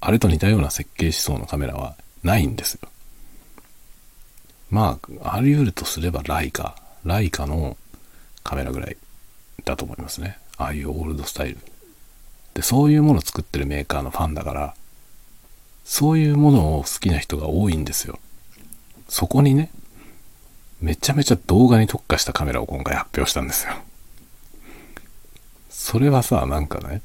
[0.00, 2.88] あれと似たような設計思想のカメラはないんですよ。
[4.70, 6.76] まあ、あり得るとすればライカ。
[7.04, 7.76] ライカの
[8.42, 8.96] カメラぐらい
[9.64, 10.38] だと思いますね。
[10.56, 11.58] ああいうオールドスタイル。
[12.54, 14.74] で、そういうものを作ってるメーカーのファンだから、
[15.84, 18.18] そういうものを好きな人が多いんですよ。
[19.08, 19.70] そこにね、
[20.80, 23.74] めちゃめちゃ動画に特化したカメラを今回発表したんですよ。
[25.68, 27.02] それはさ、なんかね、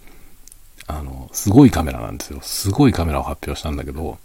[0.98, 2.40] あの、すごいカメラなんですよ。
[2.42, 4.20] すごいカメラを発表したんだけど、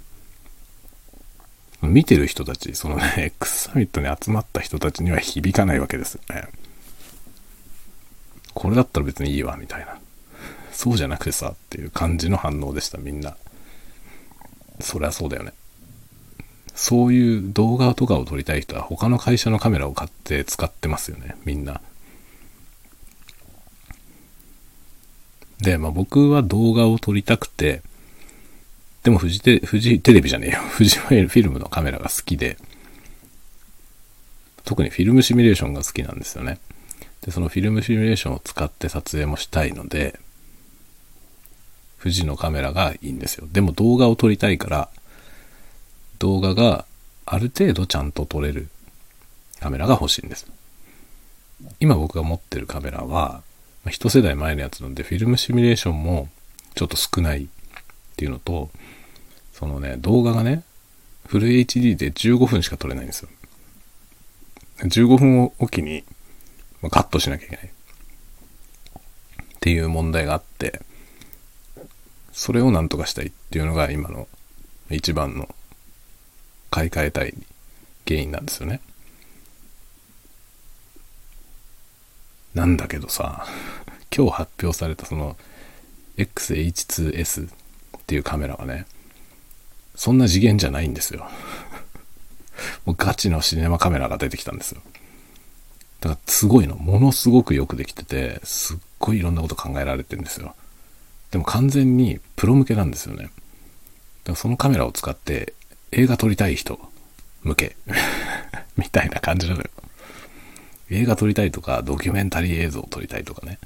[1.83, 6.49] 見てる人たち、そのね、 X サミットに集まった人たちには響かないわけですよね。
[8.55, 9.99] これだったら別にいいわ、みたいな。
[10.73, 13.37] そうじゃなくてさ、っていう感じの反応でした、みんな。
[14.81, 15.53] そりゃそうだよね。
[16.75, 21.81] そういう動画とかを撮りたい人は他の会社のカメラを買って使ってますよね、みんな。
[25.61, 27.83] で、まあ僕は動画を撮りたくて、
[29.03, 30.61] でもフジテフジテレビじゃねえよ。
[30.69, 32.59] フジフィルムのカメラが好きで、
[34.65, 36.59] 特にフィルムシミュレーションが好きなんですよね。
[37.23, 40.19] で、そのフィルムシミュレーションを使って撮影もしたいので、
[42.03, 43.49] 富士のカメラがいいんですよ。
[43.51, 44.89] でも動画を撮りたいから、
[46.19, 46.85] 動画が
[47.25, 48.69] ある程度ちゃんと撮れる
[49.61, 50.47] カメラが欲しいんです。
[51.81, 53.43] 今僕が持ってるカメラは、
[53.87, 56.29] まあ、一世代前のやつなんで、フィルムシミュレーションも
[56.75, 57.47] ちょっと少ないっ
[58.17, 58.69] ていうのと、
[59.53, 60.65] そのね、動画がね、
[61.29, 63.29] フル HD で15分しか撮れないんですよ。
[64.81, 66.03] 15分をおきに
[66.91, 67.67] カットしなきゃいけない。
[67.67, 67.71] っ
[69.61, 70.81] ていう問題があって、
[72.33, 74.27] それをなんとかしたいっていうのが今の
[74.91, 75.55] 一番の
[76.71, 77.35] 買い替えたい
[78.05, 78.81] 原因なんですよね。
[82.57, 83.45] なんだけどさ、
[84.17, 85.37] 今日発表されたその
[86.17, 87.51] XH2S っ
[88.07, 88.87] ていうカメラはね、
[89.95, 91.29] そんな次元じゃないんですよ。
[92.87, 94.81] もうガチのシネマカメラが出てきたんですよ。
[96.01, 96.77] だからすごいの。
[96.77, 100.55] ものすごくよくできてて、すっごいいろんなこと考えられてるんですよ。
[101.31, 103.25] でも完全にプロ向けなんですよね。
[103.25, 103.33] だか
[104.29, 105.53] らそのカメラを使って
[105.93, 106.81] 映画撮りたい人
[107.43, 107.77] 向け
[108.79, 109.69] みたいな感じなのよ。
[110.91, 113.59] 映画撮りたいとか、ドキュメンタリー映像を撮りたいとかね。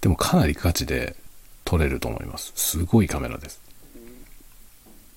[0.00, 1.16] でもかなりガチで
[1.64, 2.52] 撮れると思います。
[2.56, 3.60] すごいカメラです。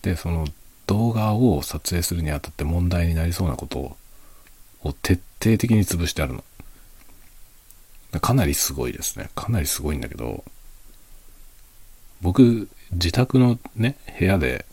[0.02, 0.48] で、その
[0.86, 3.98] 動画を撮影するにあたって問題になりそうなこと
[4.84, 6.44] を徹底的に潰してあるの。
[8.22, 9.30] かなりすごいですね。
[9.36, 10.44] かなりすごいんだけど、
[12.22, 14.66] 僕、自宅のね、部屋で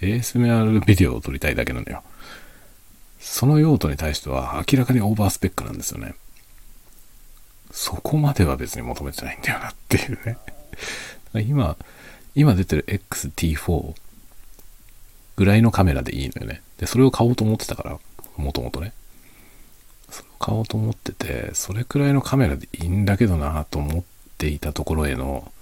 [0.00, 2.02] ASMR ビデオを撮りたいだけなのよ。
[3.20, 6.14] その用途に対しては明らかにオーバースペックなんですよね。
[7.70, 10.38] そこまでは別に求めてないんだよなっていうね。
[11.46, 11.76] 今、
[12.34, 13.94] 今出てる XT4
[15.36, 16.62] ぐらいのカメラでいいのよね。
[16.78, 17.98] で、それを買おうと思ってたから、
[18.36, 18.92] もともとね。
[20.10, 24.04] それを買おうと思ってて、それくらいのカメラでいいんだけどなと思っ
[24.38, 25.52] ていたところへの、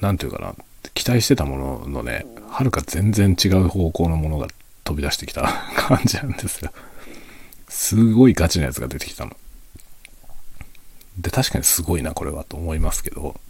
[0.00, 0.54] なんていうかな、
[0.94, 4.48] 期待してたもののね、はるか全然違う方向のものが
[4.90, 5.42] 飛び出してきた
[5.76, 6.72] 感じなんですよ。
[7.68, 9.36] すごいガチなやつが出てきたの。
[11.16, 13.40] で、確かにすごいな、これはと思いますけど、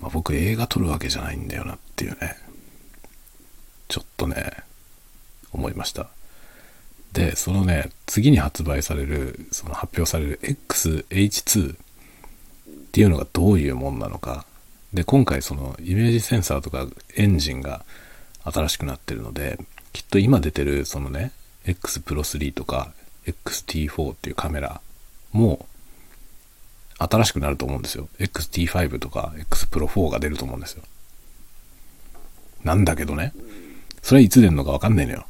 [0.00, 2.36] まあ、僕映画撮るわけじゃないんだよなっていうね、
[3.86, 4.56] ちょっとね、
[5.52, 6.08] 思いました。
[7.12, 11.76] で、そのね、次に発売される、その発表される XH2 っ
[12.90, 14.46] ていうのがどういうもんなのか。
[14.92, 17.84] で、今回そのイメージセンサーとかエンジンが
[18.44, 19.58] 新しくなってるので、
[19.92, 21.32] きっと今出てるそのね、
[21.66, 22.92] X Pro 3とか
[23.26, 24.80] XT4 っていうカメラ
[25.32, 25.66] も
[26.98, 28.08] 新しくなると思うんですよ。
[28.18, 30.82] XT5 とか X Pro 4が出ると思うんですよ。
[32.64, 33.32] なんだけどね、
[34.02, 35.26] それはいつ出るのかわかんないのよ。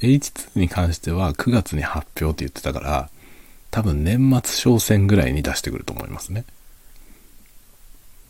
[0.00, 3.10] H2 に関しては9月に発表って言ってたから、
[3.70, 6.44] 多分年末商戦ぐらいに出してくると思いますね。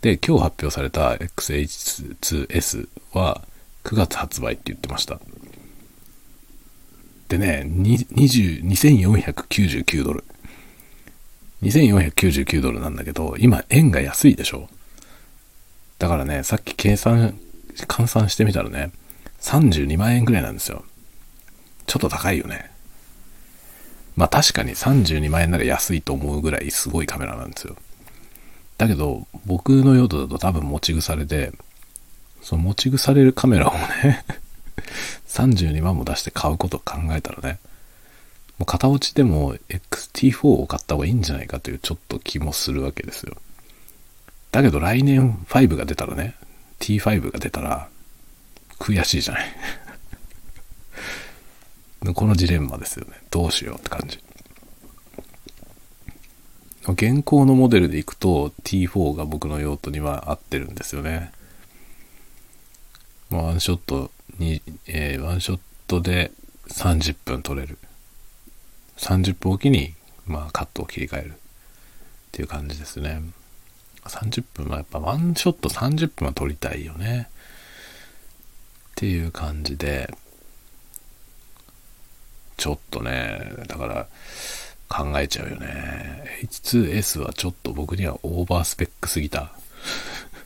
[0.00, 3.42] で、今日発表された XH2S は
[3.84, 5.20] 9月発売って言ってました。
[7.28, 10.24] でね、22499ドル。
[11.62, 14.70] 2499ドルなんだけど、今円が安いでしょ
[15.98, 17.38] だからね、さっき計算、
[17.86, 18.92] 換算してみたらね、
[19.40, 20.82] 32万円ぐらいなんですよ。
[21.86, 22.70] ちょっと高いよね。
[24.16, 27.76] まあ確かに32万円なら安いと思うぐらいすごいカメラなんですよ。
[28.80, 31.52] だけど、僕の用途だと多分持ち腐れで、
[32.40, 34.24] その持ち腐れるカメラをね
[35.28, 37.58] 32万も出して買うことを考えたらね、
[38.56, 43.36] もう片落ちでも XT4 を買った方がいいんじゃないかというちょっと気もするわけですよ。
[44.50, 46.34] だけど来年5が出たらね、
[46.78, 47.90] T5 が出たら
[48.78, 49.54] 悔しいじゃない
[52.14, 53.12] このジレンマですよね。
[53.30, 54.18] どうしようって感じ。
[56.88, 61.32] 現行のモデルでいくと T4 が僕の用途には合ってるんですよね。
[63.30, 66.32] ワンショットに、えー、ワンショットで
[66.68, 67.78] 30分撮れる。
[68.96, 69.94] 30分おきに、
[70.26, 71.32] まあ、カットを切り替えるっ
[72.32, 73.22] ていう感じですね。
[74.04, 77.28] 30分はやっぱワンショット30分は撮りたいよね。
[78.90, 80.12] っていう感じで、
[82.56, 84.06] ちょっとね、だから
[84.90, 86.24] 考えちゃうよね。
[86.42, 89.53] H2S はちょっと僕にはオーバースペックすぎた。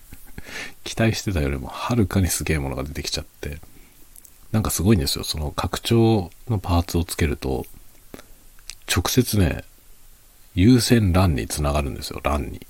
[0.84, 3.58] 期待してたよりもはるかにすげえものが出てきちゃって。
[4.52, 5.24] なんかすごいんですよ。
[5.24, 7.66] その拡張のパーツをつけると、
[8.94, 9.64] 直接ね、
[10.54, 12.66] 有線 LAN につながるんですよ、LAN に。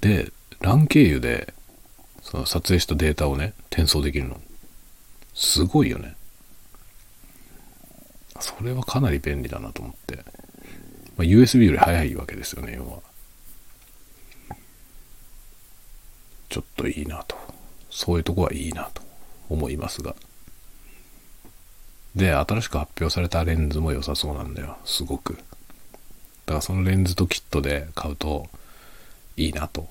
[0.00, 1.54] で、LAN 経由で、
[2.22, 4.40] その撮影したデータをね、転送できるの。
[5.32, 6.16] すごいよね。
[8.40, 10.24] それはかなり便利だなと思って。
[11.16, 13.00] まあ、USB より早いわけですよね、要は。
[16.48, 17.36] ちょっといいなと。
[17.90, 19.02] そういうとこはいいなと
[19.48, 20.14] 思いますが。
[22.14, 24.76] で、新しく発表されたレンズも良さそうなんだよ。
[24.84, 25.34] すごく。
[25.34, 25.42] だ
[26.46, 28.48] からそのレンズとキットで買うと
[29.36, 29.88] いいなと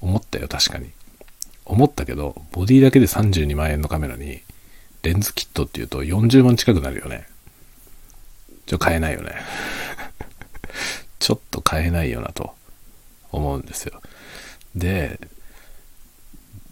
[0.00, 0.90] 思ったよ、確かに。
[1.64, 4.42] 思ったけど、ボディだけで32万円のカメラに
[5.02, 7.28] レンズキットっていうと40万近くなるよね。
[8.66, 9.32] ちょ、買えないよね。
[11.18, 12.54] ちょっと買えないよなと
[13.32, 14.00] 思うんですよ。
[14.74, 15.18] で、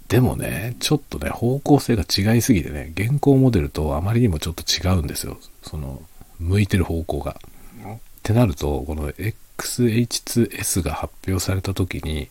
[0.09, 5.39] でもね、ちょっとね、方向性が違いすぎてね、現行モデルとあまりにもちょっと違うんですよ。
[5.63, 6.03] その、
[6.39, 7.41] 向いてる方向が。
[7.85, 12.29] ってなると、この XH2S が発表された時に、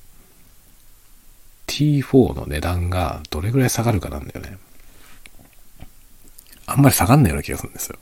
[1.68, 4.58] T4 の値段がどれぐらい下がるかなんだよね。
[6.66, 7.98] あんまり下がんないような気がするんですよ。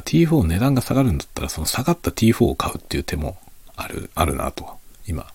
[0.00, 3.38] T4 値段が下がるんだったら、その下がった T4 を買うっていう手も
[3.76, 5.26] ある、あるなと、今、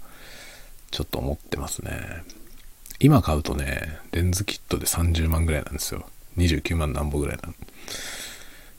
[0.91, 2.23] ちょっと思ってますね。
[2.99, 6.05] 今買うとね、レンズキットで30万ぐらいなんですよ。
[6.37, 7.53] 29万なんぼぐらいな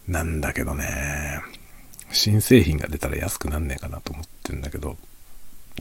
[0.09, 1.41] なんだけどね、
[2.11, 4.97] 新製品が出たら安くなんねえかなと思ってんだけど、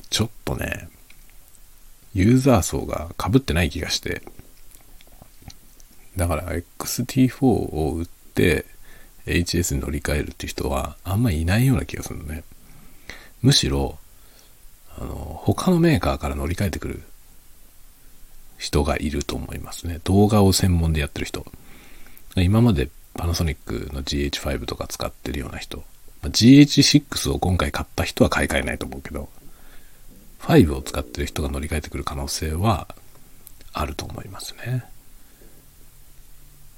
[0.09, 0.89] ちょっとね、
[2.13, 4.21] ユーザー層が被ってない気がして、
[6.15, 8.65] だから XT4 を売って、
[9.33, 12.43] HS に乗り換えるっていう人はあんまりいないような気がするのね。
[13.41, 13.97] むしろ、
[14.97, 17.03] あの、他のメーカーから乗り換えてくる
[18.57, 19.99] 人がいると思いますね。
[20.03, 21.45] 動画を専門でやってる人。
[22.35, 25.83] 今までパナソニックの GH5 とか使ってるような人。
[26.23, 29.29] GH6 を今回買った人は買い替えないと思うけど、
[30.41, 32.87] 5を使ってる人が乗り換えてくる可能性は
[33.71, 34.83] あると思いますね。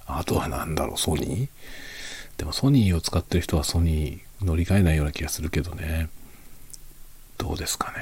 [0.05, 1.49] あとは何だろう、ソニー？
[2.41, 6.09] でもソニーを使ってる人はソニー乗り換えないような気がするけどね。
[7.37, 7.97] どうですかね。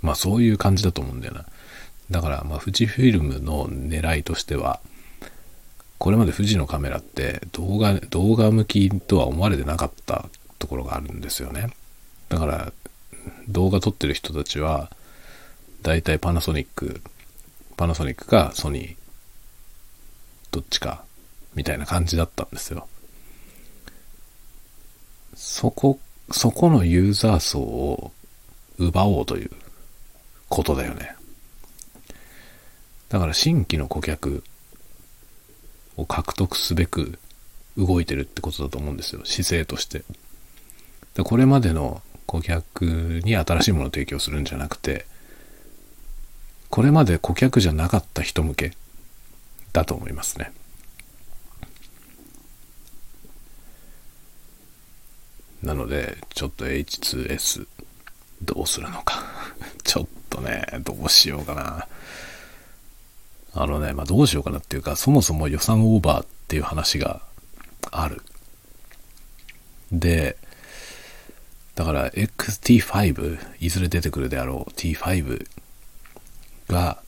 [0.00, 1.44] まあそういう感じだと思うんだよな。
[2.10, 4.80] だからまあ富士フィルムの狙いとしては、
[5.98, 11.68] これまで富士のカメラって動画、動画向きとは思われてなかったところがあるんですよね。
[12.30, 12.72] だから
[13.46, 14.90] 動画撮ってる人たちは、
[15.82, 17.02] だいたいパナソニック、
[17.76, 18.96] パナソニックかソニー、
[20.50, 21.04] どっちか、
[21.56, 22.86] みたいな感じだったんですよ。
[25.34, 25.98] そこ、
[26.30, 28.12] そこのユーザー層を
[28.78, 29.50] 奪おうという
[30.48, 31.16] ことだよね。
[33.08, 34.44] だから新規の顧客
[35.96, 37.18] を獲得すべく
[37.76, 39.22] 動いてるってことだと思うんですよ。
[39.24, 40.04] 姿勢として。
[41.14, 42.84] でこれまでの顧客
[43.24, 45.06] に新しいものを提供するんじゃなくて、
[46.68, 48.72] これまで顧客じゃなかった人向け
[49.72, 50.52] だと思いますね。
[55.66, 57.66] なので、ちょっと H2S
[58.40, 59.20] どうするのか
[59.82, 61.88] ちょっとね、どうしようかな。
[63.52, 67.20] あのね、まあ、どうしようかなっていうか、そもそも予算オーバーっていう話が
[67.90, 68.22] ある。
[69.90, 70.36] で、
[71.74, 75.46] だから XT5、いずれ出てくるであろう T5
[76.68, 77.02] が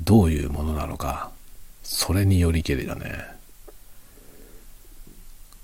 [0.00, 1.32] どういうものなのか、
[1.82, 3.37] それによりけりだね。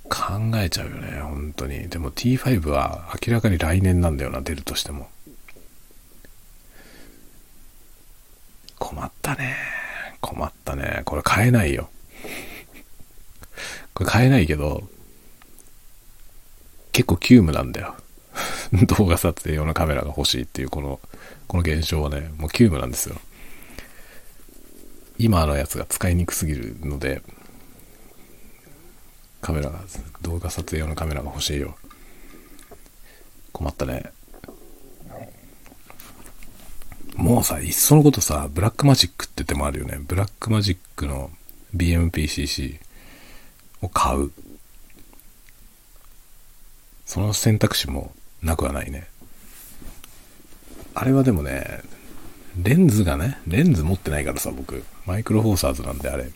[0.09, 1.89] 考えちゃうよね、本当に。
[1.89, 5.09] でも T5 は明らかに来年なんだよな、出るとしても。
[8.79, 9.57] 困ったね。
[10.21, 11.03] 困ったね。
[11.05, 11.89] これ買えないよ。
[13.95, 14.89] これ買えないけど、
[16.93, 17.97] 結構急務なんだよ。
[18.99, 21.01] 動画撮影用のカメラが欲しいっていうこの、
[21.49, 23.17] この現象はね、もう急務なんですよ。
[25.19, 27.23] 今のやつが使いにくすぎるので、
[29.45, 29.71] カメラ、
[30.23, 31.77] 動画撮影用のカメラが欲しいよ。
[33.53, 34.11] 困ったね。
[37.15, 39.99] もうさ、いっそのことさ、ブラックマジックって手もあるよね。
[40.01, 41.31] ブラックマジックの
[41.77, 42.81] BMPCC
[43.83, 44.33] を買う。
[47.05, 49.09] その選択肢もなくはないね。
[50.95, 51.83] あれはでもね、
[52.63, 54.83] レンズがね、レンズ持ってないからさ、僕。
[55.05, 56.31] マイクロフォーサーズなんであれ。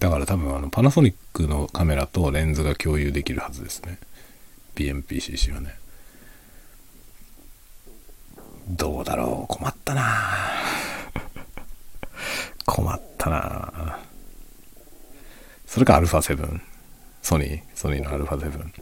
[0.00, 3.98] だから多分あのパナソニックのカメラとレンズが共有できるはずですね。
[4.74, 5.74] BMPCC はね。
[8.70, 9.54] どうだろう？
[9.54, 10.02] 困ったな
[12.64, 13.98] 困ったな
[15.66, 16.60] それか α7。
[17.22, 18.72] ソニー、ソニーの α7。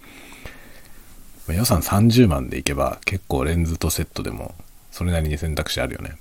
[1.53, 4.55] 予算30万でいけば結構レンズとセットでも
[4.93, 6.17] それなりに選択肢あるよね。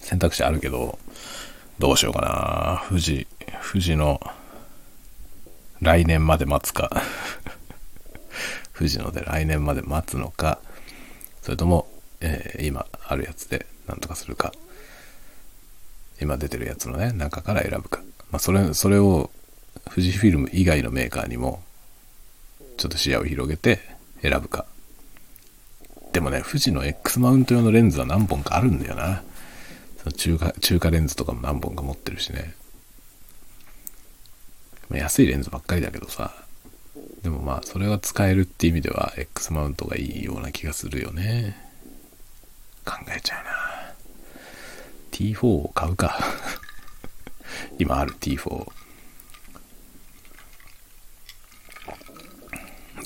[0.00, 0.98] 選択肢あるけど、
[1.82, 2.84] どうしようかな。
[2.88, 3.26] 富士、
[3.72, 4.20] 富士の
[5.80, 7.02] 来年まで待つか
[8.72, 10.60] 富士ので来年まで待つのか、
[11.42, 14.52] それとも、えー、今あるやつでなんとかするか、
[16.20, 18.00] 今出てるやつのね、中から選ぶか。
[18.30, 19.32] まあ、それ、それを
[19.86, 21.64] 富士フィルム以外のメーカーにも、
[22.76, 23.80] ちょっと視野を広げて
[24.22, 24.66] 選ぶか。
[26.12, 29.24] でもね、富士の X マウント用のレンズは何本かあるんだよな。
[30.02, 32.54] その中華、中華レンズとかも何本か持ってるしね。
[34.88, 36.34] まあ、安いレンズばっかりだけどさ。
[37.22, 41.56] でもまあ、それは使えるって意味では X マウントがいいような気がするよね。
[42.84, 43.94] 考えちゃうな。
[45.12, 46.18] T4 を買うか。
[47.78, 48.72] 今ある T4。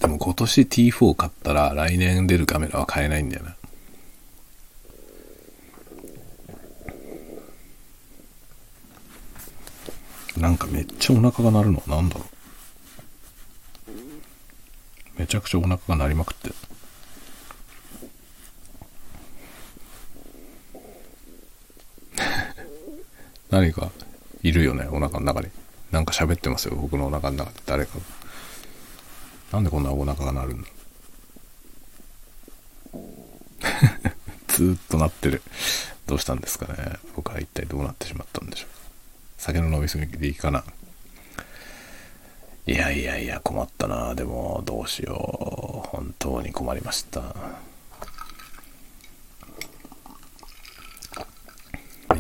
[0.01, 3.55] でも今年 T4 買ったら来年出るカメラは買えないんだよな。
[10.37, 12.26] なんかめっちゃお腹が鳴るのなんだろう。
[15.18, 16.51] めちゃくちゃお腹が鳴りまくって。
[23.51, 23.91] 何か
[24.43, 25.49] いるよね、お腹の中に。
[25.91, 28.05] なんか喋ってますよ、僕のお腹の中で誰かが。
[29.53, 30.68] なんでこんなお腹が鳴るんだ
[34.49, 35.41] ずっと鳴ってる。
[36.07, 38.75] どうしたんですかね僕は一体どうなってしまったんでしょう
[39.37, 40.64] 酒の飲みすぎでいいかな。
[42.66, 44.14] いやいやいや、困ったな。
[44.14, 45.89] でも、どうしよう。
[45.89, 47.22] 本当に困りました。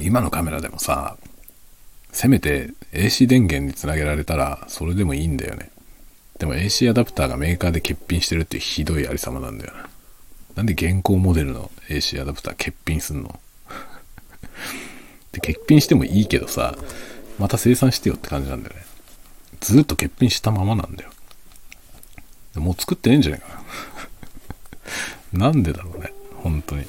[0.00, 1.16] 今のカメラでもさ、
[2.12, 5.70] せめて AC 電源につなげられたらそれでもいいんだよね。
[6.38, 9.88] でも AC アダプターがメーカーで欠品してるってひどいありさまなんだよな。
[10.54, 13.40] なんで現行モデルの AC アダプター欠品すんの？
[15.36, 16.74] で、欠品してもいいけどさ、
[17.38, 18.82] また生産してよって感じなんだよね。
[19.60, 21.10] ずっと欠品したままなんだよ。
[22.54, 23.48] もう作ってねえんじゃないか
[25.32, 25.46] な。
[25.50, 26.12] なんでだろうね。
[26.42, 26.86] 本当に。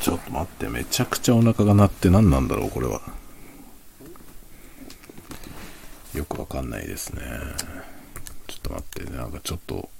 [0.00, 3.02] ちょっと待って、めちゃくちゃお腹が鳴って何なんだろう、これは。
[6.14, 7.22] よくわかんないですね。
[8.46, 9.90] ちょっと待って、なんかちょっと、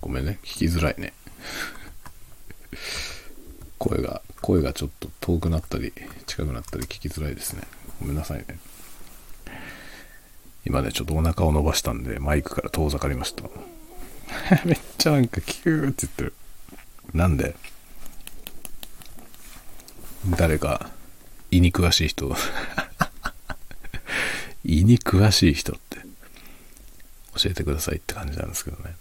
[0.00, 1.12] ごめんね、聞きづらいね。
[3.78, 5.92] 声が、声がちょっと遠くなったり、
[6.26, 7.62] 近くなったり聞きづらいですね。
[8.00, 8.58] ごめんなさいね。
[10.64, 13.44] 今ね、ちょっとお腹を伸ばしたんで、マイクから遠ざかりました。
[14.64, 16.34] めっちゃなんかキューって言ってる。
[17.14, 17.54] なんで
[20.36, 20.90] 誰か
[21.50, 22.28] 胃に詳しい人
[24.64, 25.98] 胃に詳しい人って
[27.36, 28.94] 教えてくださいって感じなんですけどね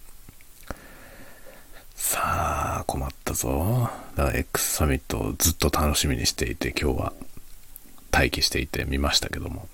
[1.98, 3.90] さあ困ったぞ。
[4.16, 7.14] だから X サミットをずっと楽しみにしていて今日は
[8.12, 9.68] 待機していて見ましたけども。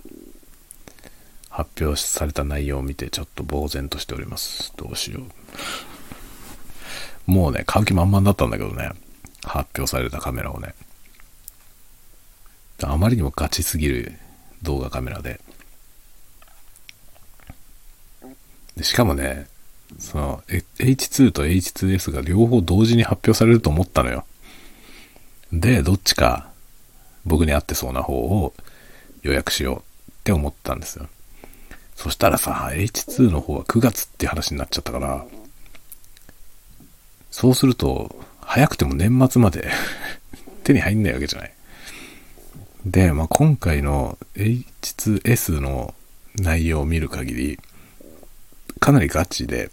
[1.54, 4.74] 発表された内容を見てちょっと呆然としております。
[4.76, 5.22] どうしよ
[7.28, 7.32] う。
[7.32, 8.90] もうね、買う気満々だったんだけどね、
[9.44, 10.74] 発表されたカメラをね。
[12.82, 14.14] あまりにもガチすぎる
[14.64, 15.40] 動画カメラで。
[18.76, 19.46] でしかもね、
[20.00, 24.26] その、H2 と H2S が両方同時に発表されると思ったのよ。
[25.52, 26.50] で、どっちか
[27.26, 28.54] 僕に合ってそうな方を
[29.22, 31.08] 予約しようって思ったんですよ。
[31.96, 35.26] そしたらさ、H2 の方は9月って話になっちゃったから、
[37.32, 39.70] そうすると、早くても年末まで
[40.64, 41.54] 手に入んないわけじゃない。
[42.86, 45.94] で、まあ、今回の H2S の
[46.36, 47.60] 内容を見る限り、
[48.80, 49.72] かなりガチで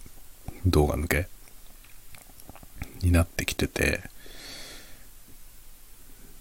[0.66, 1.28] 動画向け
[3.02, 4.02] になってきてて、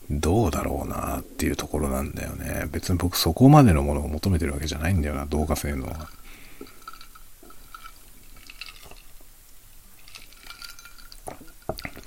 [0.10, 2.66] どうだろうなっていうところなんだよね。
[2.72, 6.10] 別に僕そこまでのものを求めてるわけじゃないんだよな、動画性能は。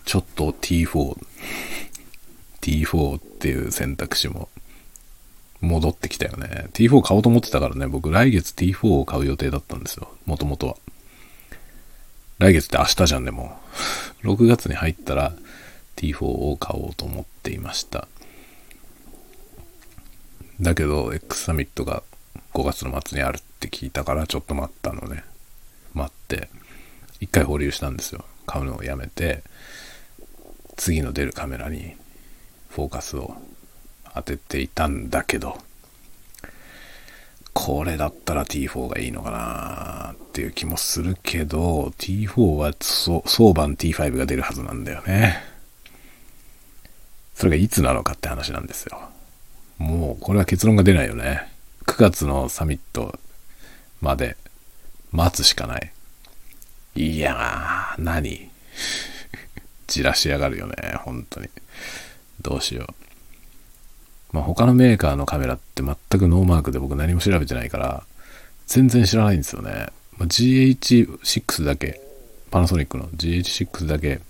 [0.05, 1.17] ちょっと T4、
[2.61, 4.51] T4 っていう選択肢も
[5.63, 6.67] 戻ってきたよね。
[6.75, 10.09] T4 買おうと思ってたからね、僕来月 T4 を買う予定だったんですよ。
[10.27, 10.77] もともとは。
[12.43, 13.57] 来月って明日じゃんでも。
[14.25, 15.33] 6月に入ったら
[15.95, 18.09] T4 を買おうと思っていました。
[20.61, 22.03] だけど、X サミットが
[22.53, 25.23] 5月の末にあるって聞いたからちょっと待ったのね。
[25.95, 26.49] 待って、
[27.21, 28.25] 一回保留したんですよ。
[28.45, 29.45] 買うのをやめて、
[30.77, 31.95] 次の出るカメラに
[32.71, 33.37] フォーカスを
[34.17, 35.59] 当てていたんだけど、
[37.55, 45.43] これだったら T4 がいいのかなっていう気もするけど、T4 は相番 T5 が出るはずなんだよね。
[47.35, 49.01] それがいつなのかって話なんですよ。
[49.79, 51.49] もうこれは結論が出ないよね。
[51.87, 53.19] 9月のサミット
[54.01, 54.37] まで
[55.11, 55.93] 待つしかない。
[56.95, 58.51] いやー、何？
[59.89, 61.49] じらしやがるよね、本当に。
[62.41, 63.02] どうしよう。
[64.33, 68.05] まあ、他のメーカーのカメラって全くノーマークで僕何も調べてないから、
[68.67, 69.89] 全然知らないんですよね。
[70.19, 72.01] まあ、GH6 だけ、
[72.51, 74.21] パナソニックの GH6 だけ、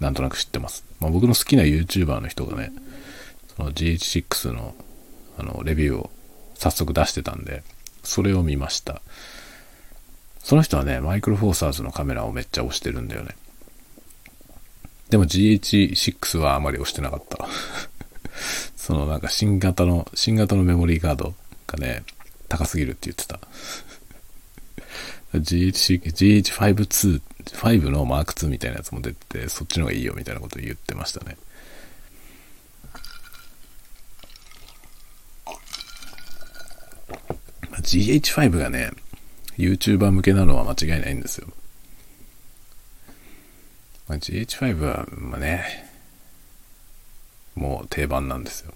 [0.00, 0.84] なんとなく知ってます。
[1.00, 2.72] まあ、僕の好きな YouTuber の人がね、
[3.56, 4.74] その GH6 の
[5.38, 6.10] あのレビューを
[6.54, 7.62] 早速出してたんで、
[8.02, 9.00] それを見ました。
[10.42, 13.36] その人はね、マイクロフォーサーズのカメラをめっちゃ押してるんだよね。
[15.10, 17.46] でも GH6 はあまり押してなかった。
[18.88, 21.34] そのなんか新型の、新型のメモリーカード
[21.66, 22.04] がね、
[22.48, 23.38] 高すぎるって言ってた。
[25.38, 31.36] GH、GH52、5のマーク2みたいなやつも出て、そっちの方がいいよみたいなこと言ってましたね。
[37.82, 38.92] GH5 がね、
[39.58, 41.48] YouTuber 向けなのは間違いないんですよ。
[44.08, 45.90] まあ、GH5 は、まあね、
[47.54, 48.72] もう定番なんですよ。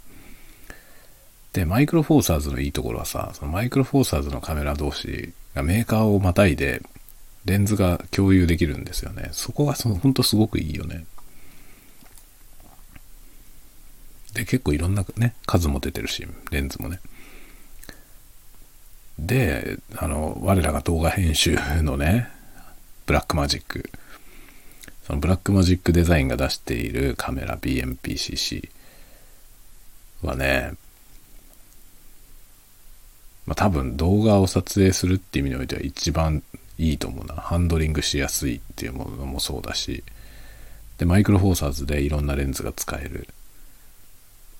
[1.52, 6.82] で、マイクロフォーサーズのいいところはさ、そのマイクロフォーサーズのカメラ同士がメーカーをまたいで、
[7.44, 9.28] レンズが共有できるんですよね。
[9.32, 11.04] そこがその、ほんとすごくいいよね。
[14.32, 17.00] で、結構いろんなね、数も出てるし、レンズもね。
[19.18, 22.28] で、あの、我らが動画編集のね、
[23.04, 23.90] ブラックマジック。
[25.06, 28.70] そのブラックマジックデザインが出しているカメラ BMPCC
[30.22, 30.72] はね、
[33.46, 36.42] まあ多分動画を撮影するっていう意味においては一番
[36.78, 37.34] いいと思うな。
[37.34, 40.04] ハンドリングしやすいっていうものもそうだし、
[40.98, 43.28] で、マイクロフォーサーズでいろんなレンズが使える。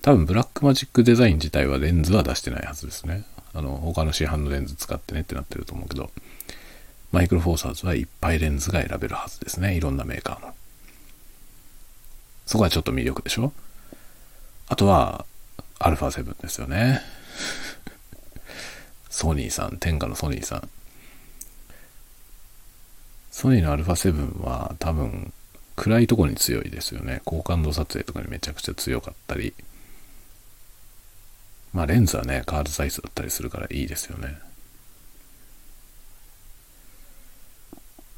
[0.03, 3.25] 多分ブラックマジックデザイン自体はレンズは出してないはずですね。
[3.55, 6.11] あの、他の市販のレンズ使ってねってなってると思うけど、
[7.13, 9.77] マイクロフォーサーズはいっぱいレンズが選べるはずですね。
[9.77, 10.55] いろんなメーカーの。
[12.47, 13.53] そこはちょっと魅力でしょ？
[14.69, 15.25] あとは、
[15.79, 17.01] α7 ですよね。
[19.13, 20.69] ソニーさん、天下のソニーさん。
[23.31, 25.33] ソニーの α7 は多分
[25.77, 27.21] 暗いところに強いですよね。
[27.27, 29.53] 高感度撮影とかにめちゃくちゃ強かったり。
[31.75, 34.39] まあレンズはね、カードサイズだったりするからいいですよね。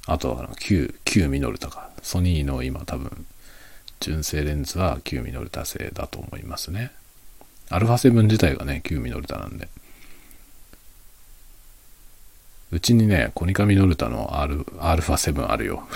[0.07, 1.91] あとはあの旧、旧ミノルタか。
[2.03, 3.27] ソニーの今多分、
[3.99, 6.93] 純正レンズは旧ミノルタ製だと思いますね。
[7.71, 9.69] α7 自体がね、旧ミノルタなんで。
[12.74, 15.88] うちにね、コニカミノルタの R、α7 あるよ。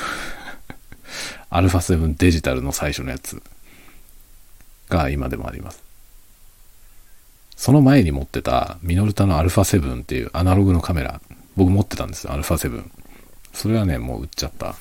[1.51, 3.41] α7 デジタルの最初のやつ
[4.89, 5.83] が今でもあります。
[7.55, 11.21] その前に持ってたミノルタの α7 っていうアナログのカメラ、
[11.55, 12.83] 僕持ってたんですよ、α7。
[13.53, 14.75] それはね、もう売っちゃった。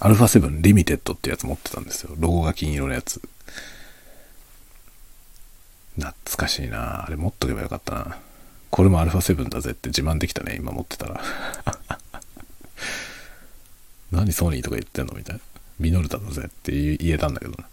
[0.00, 2.14] α7 リミテッドってやつ持ってたんですよ。
[2.18, 3.22] ロゴが金色のやつ。
[5.96, 8.18] 懐かしいなあれ持っとけばよかったな。
[8.69, 11.21] これも α7 だぜって自慢できたね、今持ってたら。
[14.11, 15.41] 何ソニーとか言ってんのみたいな。
[15.79, 17.67] ミノルタだぜって言えたんだけどな。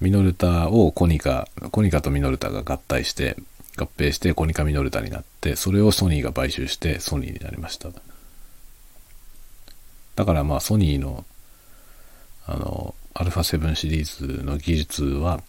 [0.00, 3.36] ミノルタをコニカ、コニカとミノルタが合体して、
[3.76, 7.90] 合併してコニカミノルタになって、それをソニーが買収してソニーになりました。
[10.16, 11.24] だからまあソニーの、
[12.46, 15.42] あの、α7 シリーズの技術は、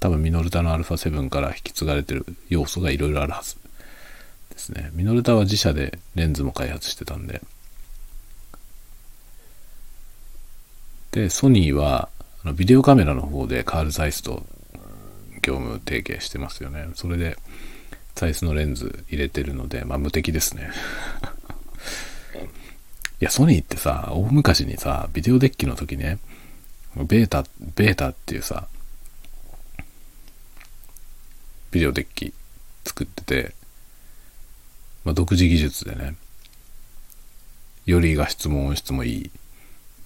[0.00, 3.56] 多分ミノルタの α7 から引き継がれてる要素がいろいろあるはず
[4.50, 4.90] ですね。
[4.94, 7.42] ミノルタは自社でレンズも開発してたんで、
[11.12, 12.08] で、ソニーは、
[12.56, 14.42] ビデオカメラの方でカール・ザイスと
[15.42, 16.88] 業務提携してますよね。
[16.94, 17.36] それで、
[18.14, 20.70] ザイスのレンズ入れてるので、まあ無敵ですね。
[23.20, 26.18] いや、ソニーってさ、大昔にさ、ビデオデッキの時ね、
[26.96, 27.44] ベータ、
[27.76, 28.68] ベータっていうさ、
[31.70, 32.32] ビデオデッキ
[32.84, 33.54] 作ってて、
[35.04, 36.16] まあ、独自技術でね、
[37.86, 39.30] より画質も音質もいい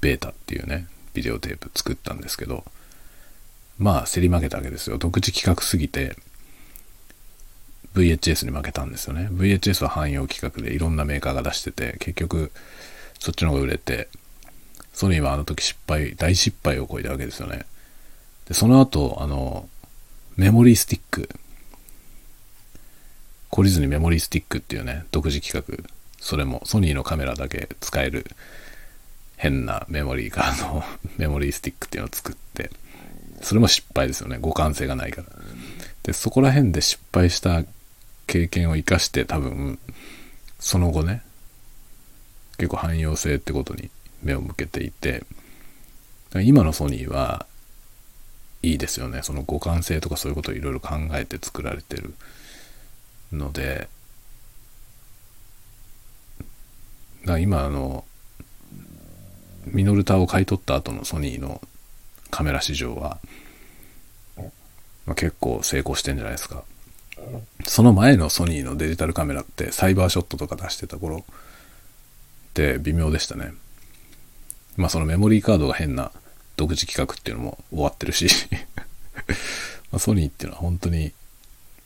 [0.00, 2.64] ベータっていうね、ビデオテープ作ったんですけど、
[3.78, 4.98] まあ競り負けたわけですよ。
[4.98, 6.16] 独自企画すぎて、
[7.94, 9.28] VHS に負けたんですよね。
[9.32, 12.52] VHS は汎用規格でいろんなメーカーが出してて、結局
[13.18, 14.08] そっちの方が売れて、
[14.92, 17.64] ソニーはあの時失敗、大失敗を超えたわけですよね。
[18.46, 19.68] で、その後、あの、
[20.36, 21.28] メモリースティック、
[23.54, 25.88] 懲りずにメモリースティックっていうね、独自企画、
[26.18, 28.26] それもソニーのカメラだけ使える
[29.36, 30.82] 変なメモリーカード、
[31.18, 32.72] メモリースティックっていうのを作って、
[33.42, 34.38] それも失敗ですよね。
[34.38, 35.28] 互換性がないから。
[36.02, 37.62] で、そこら辺で失敗した
[38.26, 39.78] 経験を生かして多分、
[40.58, 41.22] その後ね、
[42.58, 43.88] 結構汎用性ってことに
[44.24, 45.22] 目を向けていて、
[46.42, 47.46] 今のソニーは
[48.62, 49.20] いいですよね。
[49.22, 52.14] その互換性とかそういうことをいろいろ考えて作られてる
[53.32, 53.88] ので、
[57.24, 58.04] だ今あの、
[59.66, 61.60] ミノルタを買い取った後のソニーの
[62.30, 63.18] カメラ市場は、
[65.06, 66.64] まあ、結構成功してんじゃないですか。
[67.66, 71.22] その前のソニーのデジタルカメラってサイバーショットとか出してた頃っ
[72.54, 73.54] て微妙でしたね。
[74.76, 76.10] まあそのメモリーカードが変な
[76.56, 78.28] 独自企画っていうのも終わってるし
[79.92, 81.12] まソニーっていうのは本当に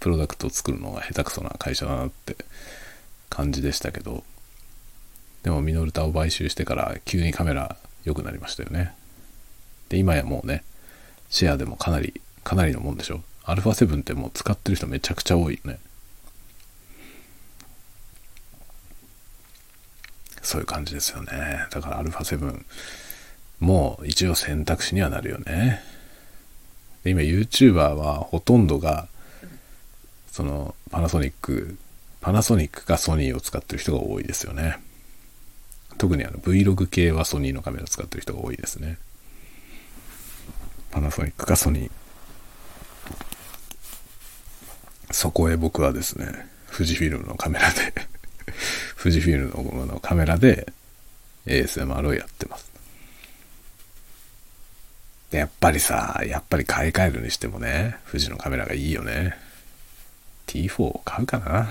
[0.01, 2.37] プロダクトを作るのが下手くそな会社だなって
[3.29, 4.25] 感じでしたけど、
[5.43, 8.95] でもミノルタを買収してから急にカメラ良くなりましたよね。
[9.89, 10.65] で、今やもうね、
[11.31, 13.23] シェアでもかなり、かなりのもんでしょ。
[13.45, 15.79] α7 ってもう使ってる人めちゃくちゃ多いよね。
[20.43, 21.67] そういう感じですよね。
[21.71, 22.65] だから α7
[23.61, 25.83] もう一応選択肢にはなるよね。
[27.05, 29.09] で今 YouTuber はほとんどが
[30.39, 31.77] そのパナソニック
[32.21, 34.79] パナソニックかソニーを使ってる人が多いですよね。
[35.99, 38.99] 特にあの Vlog 系はソニーのカメラ使ってる人が多いですね。
[40.93, 41.91] パナソニックかソニー。
[45.11, 47.93] そこへ僕はですね、富士フィルムのカメラで
[49.03, 50.73] 富士フィルムのカメラで
[51.47, 52.71] ASMR をやってます。
[55.33, 59.48] やっぱりさ、やっぱり買い替えるにしてもね、富士のカメラがいいよね。
[60.49, 61.69] T4 を買うかな。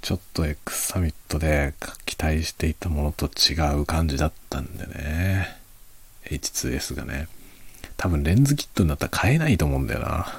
[0.00, 1.74] ちょっと X サミットで
[2.06, 5.58] 期待していたものと違う感じだったんでね。
[6.26, 7.28] H2S がね。
[7.96, 10.32] 多分レンズキットになったら買えないと思うんだよな。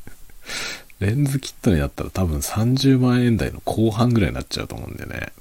[1.00, 5.32] レンズキットになったら多分30万円台の後半ぐらいになっちゃうと思うんでね。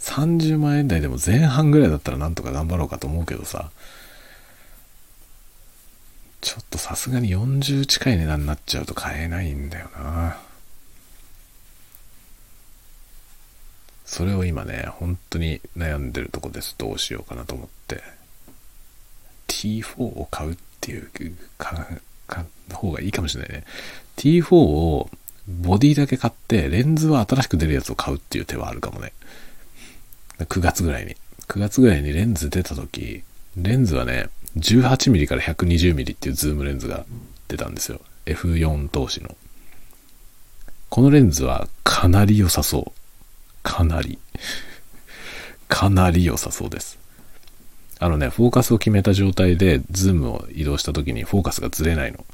[0.00, 3.70] 30万円台でも前半ぐらいだったらなんとか頑張ろうかと思うけどさ、
[6.40, 10.38] ちょっとさすがに40近い値段になっちゃうと買えないんだよな。
[14.06, 16.74] それを今ね、本当に悩んでるとこです。
[16.76, 18.02] どうしようかなと思って。
[19.46, 21.10] T4 を買うっていう
[21.58, 21.86] か、
[22.26, 23.64] か、方がいいかもしれないね。
[24.16, 25.10] T4 を
[25.46, 29.12] ボディだけ買って、レンズは新しく出るやつを買うっていう手はあるかもね。
[30.38, 31.16] 9月ぐらいに。
[31.48, 33.22] 9月ぐらいにレンズ出た時、
[33.56, 34.28] レンズはね、
[34.58, 37.04] 18mm から 120mm っていうズームレンズが
[37.48, 38.00] 出たんですよ。
[38.26, 39.36] F4 通しの。
[40.88, 43.00] このレンズはかなり良さそう。
[43.62, 44.18] かなり。
[45.68, 46.98] かなり良さそうです。
[48.00, 52.24] あのね、フォーカスを決めた状態でズームを移動した時にフォーカスがずれないの。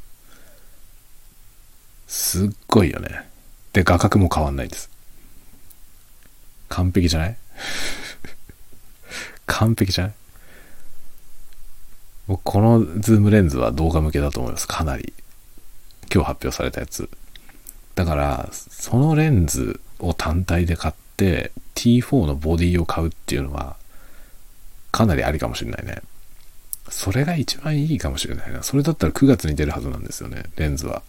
[2.06, 3.28] すっごいよね。
[3.72, 4.88] で、画角も変わんないです。
[6.68, 7.36] 完璧じゃない？
[9.46, 10.14] 完璧じゃない？
[12.26, 14.66] 僕、このズームレンズは動画向けだと思います。
[14.66, 15.12] かなり。
[16.12, 17.08] 今日発表されたやつ。
[17.94, 23.76] だから、そのレンズを単体で買って T4 のボディを買うっていうのは、
[24.92, 26.02] かなりありかもしれないね。
[26.88, 28.62] それが一番いいかもしれないな。
[28.62, 31.02] それだったら9月に出るはずなんですよね、レンズは。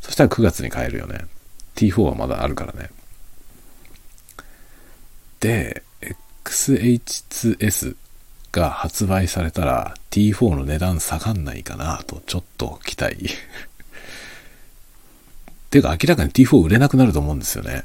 [0.00, 1.26] そしたら9月に買えるよね。
[1.74, 2.90] T4 はまだあるからね。
[5.40, 5.82] で、
[6.44, 7.96] XH2S
[8.54, 13.16] が発売されたら T4 の値段下がんないかなとちょっと期待
[15.70, 17.84] ていうか明らかに T4 売れなくなると思うんですよね。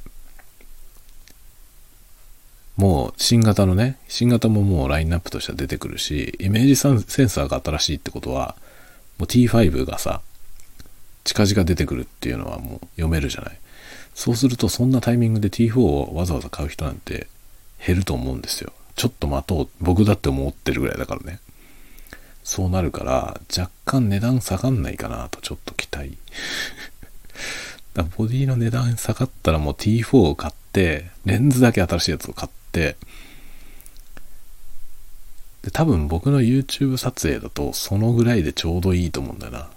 [2.78, 6.88] もう新型のね、新型ももうラインナップとしては出てくるし、イメージセ
[7.24, 8.56] ンサーが新しいってことは、
[9.18, 10.22] もう T5 がさ、
[11.26, 13.58] 近々出てくるっていうのはもう読めるじゃない。
[14.14, 17.28] そうするとそんなタイミングで T4 をわざわざ買う人なんて
[17.86, 18.72] 減ると思うんですよ。
[19.00, 19.70] ちょっと待とう。
[19.80, 21.40] 僕だって思ってるぐらいだからね。
[22.44, 26.18] そうなるから、若干値段下がんないかなとちょっと期待。
[27.96, 32.98] だボディの値段下がったらもう T4 を買って、レンズだけ新しいやつを買って、
[35.62, 39.70] で、多分僕の YouTube 撮影だとそのぐらいでちょうどいいと思うんだよな。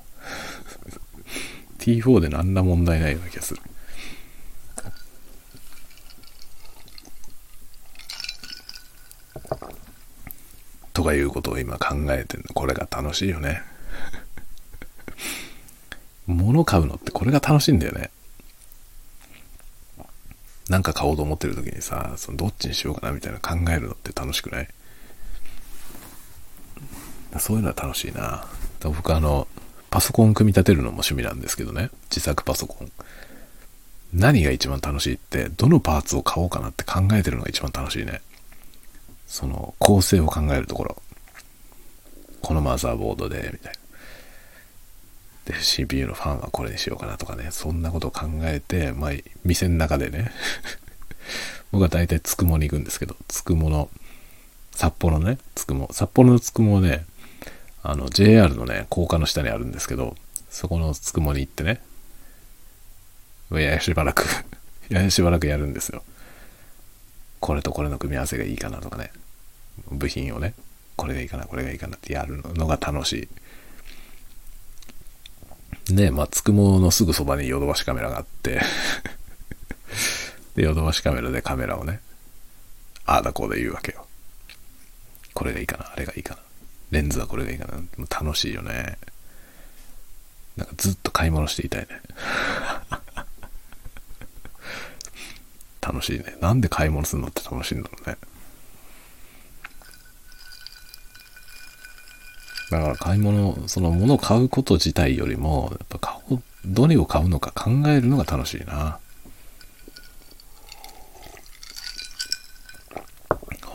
[1.78, 3.62] T4 で何ら問題ないような気がする。
[10.92, 12.44] とかいうことを今考えてる。
[12.54, 13.62] これが楽しいよね。
[16.26, 18.10] 物買うのってこれが楽しいんだよね。
[20.68, 24.68] なんか買おうと思ってる時にさ、そのどっちにしようかなみたいな考えるのって楽しくない？
[27.38, 28.46] そういうのは楽しいな。
[28.82, 29.48] 僕あの、
[29.90, 31.90] パソコン組み立てるのも趣味なんですけどね。
[32.10, 32.92] 自作パソコン。
[34.14, 38.20] 何が一番楽しいって、どのパーツを買おうかなって考えてるのが一番楽しいね。
[39.32, 41.02] その構成を考えるところ。
[42.42, 43.72] このマザーボードで、みたい
[45.46, 45.54] な。
[45.54, 49.10] で、CPU のファンはこれにしようかなとかね、そんなことを考えて、まあ、
[49.42, 50.30] 店の中でね
[51.72, 53.88] 僕は大体つくもに行くんですけど、つくもの、
[54.72, 57.06] 札幌のね、つくも、札幌のつくもね、
[57.82, 60.14] あの、JR のね、高架の下にあるんですけど、
[60.50, 61.80] そこのつくもに行ってね、
[63.50, 64.24] いや、しばらく
[64.90, 66.04] い や、しばらくやるんですよ。
[67.40, 69.10] これとこれの組み合わせがいいかなとかね。
[69.90, 70.54] 部品をね、
[70.96, 73.28] これがいいかな、これがいいかなってやるのが楽し
[75.88, 75.94] い。
[75.94, 78.62] で、まあ、つくものすぐそばにヨドバシカメラがあって
[80.54, 82.00] で、ヨドバシカメラでカメラをね、
[83.04, 84.06] ああだこうで言うわけよ。
[85.34, 86.40] これがいいかな、あれがいいかな。
[86.90, 87.80] レンズはこれがいいかな。
[88.10, 88.98] 楽しいよね。
[90.56, 91.88] なんかずっと買い物していたいね。
[95.80, 96.36] 楽しいね。
[96.40, 98.16] なんで買い物するのって楽しいんだろうね。
[102.72, 108.98] だから買い物、その物を買うこと自体よりも、やっぱ買う、どれを買うのか考えるのが楽しいな。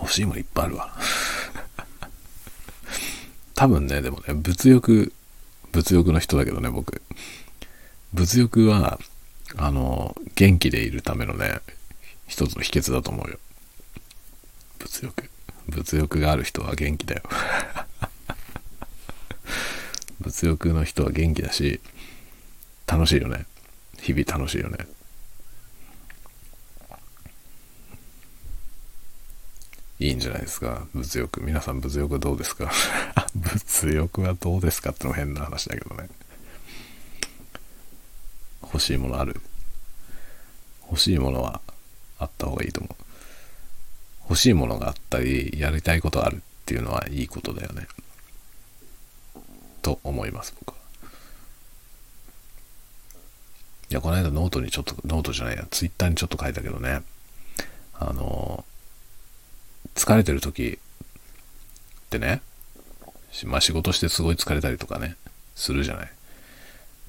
[0.01, 0.97] 欲しいものいっぱいあるわ。
[3.53, 5.13] 多分ね、でもね、物欲、
[5.71, 7.03] 物欲の人だけどね、僕。
[8.13, 8.99] 物欲は、
[9.57, 11.59] あの、元気でいるためのね、
[12.27, 13.37] 一つの秘訣だと思うよ。
[14.79, 15.29] 物欲。
[15.67, 17.21] 物欲がある人は元気だよ。
[20.22, 21.80] 物欲の人は元気だし、
[22.88, 23.45] 楽しいよね。
[24.01, 24.78] 日々楽しいよね。
[29.99, 30.88] いいんじゃないですか。
[30.93, 31.41] 物欲。
[31.41, 32.72] 皆さん物欲どうですか？
[33.36, 36.07] 物欲はどうですかっての変な話だけどね。
[38.61, 39.41] 欲しいものある？
[40.89, 41.61] 欲しいものは
[42.20, 43.03] あった方がいいと思う。
[44.30, 47.88] 欲しいものがあったり、やりたいことあるっていうのはいいことだよね。
[49.88, 50.77] と思います、僕は。
[53.89, 57.03] いや、この間ノートにちょっと、ノートじゃないや、ツイッターにちょっと書いたけどね、
[57.93, 58.65] あの、
[59.95, 62.41] 疲れてる時ってね、
[63.45, 65.15] まあ仕事してすごい疲れたりとかね、
[65.55, 66.11] するじゃない。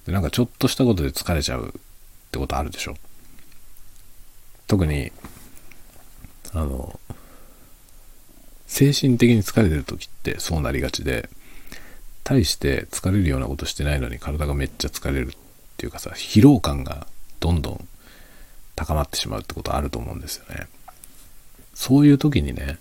[0.06, 1.80] で、なんかちょっとしたことで疲れちゃうっ
[2.30, 2.94] てことあるでしょ。
[4.68, 5.10] 特に、
[6.52, 7.00] あの、
[8.68, 11.28] 精神的に疲れてる時ってそうなりがちで、
[12.28, 15.30] 対して疲れるようなことしてないのに体がめっちゃ疲れるっ
[15.78, 17.06] ていうかさ、疲労感が
[17.40, 17.88] どんどん
[18.76, 20.66] 高まってしまうってことあると思うんですよね。
[21.72, 22.76] そういう時にね、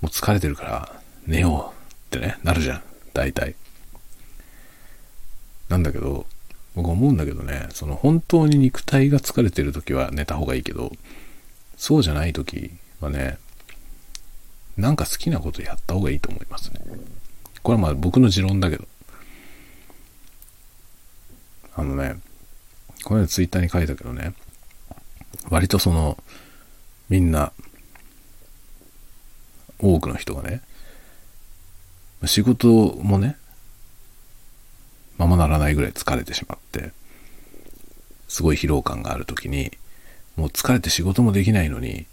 [0.00, 1.74] もう疲れてるから寝よ
[2.10, 2.82] うってね、なるじゃん。
[3.12, 3.54] 大体。
[5.68, 6.24] なんだけど、
[6.74, 10.90] 僕思うんだけどね、その本当に肉体が疲れてる時は寝た方がいいけど、
[11.76, 13.36] そうじゃない時はね、
[14.78, 16.80] なんか好きなことやった方がいいと思いますね。
[17.62, 18.86] これはまあ僕の持論だけど。
[21.74, 22.16] あのね、
[23.04, 24.34] この間ツイッターに書いたけどね、
[25.48, 26.22] 割とその、
[27.08, 27.52] みんな、
[29.78, 30.60] 多くの人がね、
[32.26, 33.36] 仕事もね、
[35.18, 36.92] ままならないぐらい疲れてしまって、
[38.28, 39.72] すごい疲労感がある時に、
[40.36, 42.06] もう疲れて仕事もできないのに、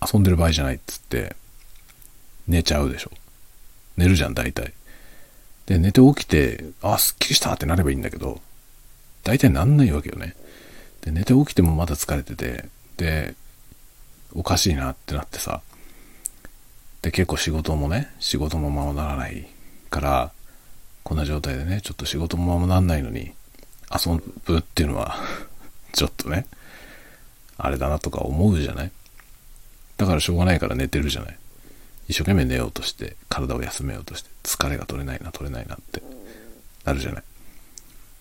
[0.00, 1.36] 遊んでる場合じゃないっつって、
[2.46, 3.10] 寝ちゃうでしょ。
[3.96, 4.72] 寝るじゃん、大体。
[5.66, 8.40] で、寝て起きて、あ、すっきりしたってなればいいんだけど、
[9.22, 10.34] 大体なんないわけよね。
[11.00, 13.34] で、寝て起きてもまだ疲れてて、で、
[14.34, 15.62] おかしいなってなってさ、
[17.02, 19.46] で、結構仕事もね、仕事もままならない
[19.90, 20.32] から、
[21.02, 23.32] こんな状態でね、ちょっと仕事もままなんないのに、
[23.94, 25.16] 遊ぶっていうのは
[25.92, 26.46] ちょっとね、
[27.56, 28.92] あれだなとか思うじゃない
[29.96, 31.38] だからしょうがないから寝てるじゃない
[32.08, 36.02] 一生懸命寝ようとして、体を休めようとして、疲れが取れないな、取れないなって
[36.84, 37.22] なるじゃない。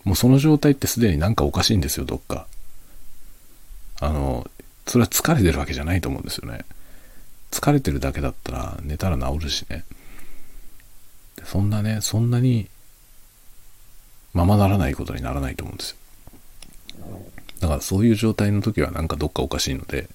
[0.03, 2.47] もうその状態ってすでになんかおかしいんですよ、どっか。
[3.99, 4.49] あの、
[4.88, 6.65] それは疲れてるわけじゃないと思うんですよね。
[7.51, 9.86] 疲れてるだけだったら寝たら治るしね。
[11.45, 12.69] そんなね、そんなに
[14.34, 15.97] ままならないことにならないと思うんですよ。
[17.59, 20.09] だからそういう状態の時はなんかどっかおかしいので、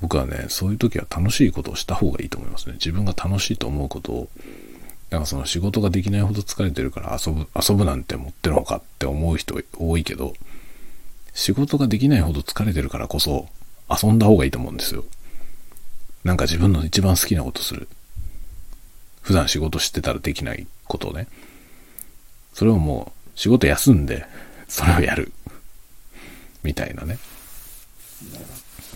[0.00, 2.74] 僕はね、そういう時は楽しいことをした方がいいと思いますね。
[2.74, 4.28] 自分が楽しいと思うことを、
[5.10, 10.34] だかその仕事ができないほど疲れてるから遊ぶ、遊ぶなんて持ってるのかって思う人多いけど、
[11.34, 13.48] 仕事ができないほど疲れてるからこそ
[13.90, 15.04] 遊んだ方がいいと思うんですよ。
[16.24, 17.88] なんか自分の一番好きなことする。
[19.22, 21.26] 普段仕事してたらできないことをね。
[22.54, 24.24] それをもう仕事休んで、
[24.68, 25.32] それをやる。
[26.62, 27.18] みたいなね。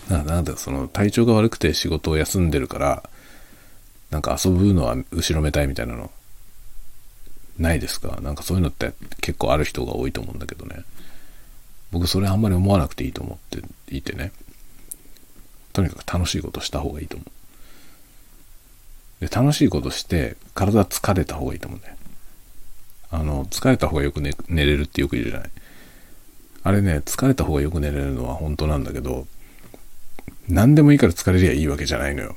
[0.09, 3.09] なんだその体調が悪くて仕事を休んでるから
[4.11, 6.11] なんか遊ぶのは後ろめたいみたいなの
[7.57, 8.19] ないですか？
[8.21, 10.83] なんかそういうのって結構ある人が多いと思うんだけどね。
[11.91, 13.37] 僕それあんまり思わなくていいと思っ
[13.87, 14.31] ていてね。
[15.71, 17.25] とにかく楽しいことした方がいいと思
[19.21, 19.25] う。
[19.27, 21.95] で楽しいことして体疲れた方がいいと思うんだよ。
[23.11, 25.49] あの疲れた方がよく寝寝れるってよく言うじゃない。
[26.63, 29.27] あれね疲れた方がよく寝れるのは本当なんだけど
[30.47, 32.35] 何でもいいから疲れりゃいいわけじゃないのよ。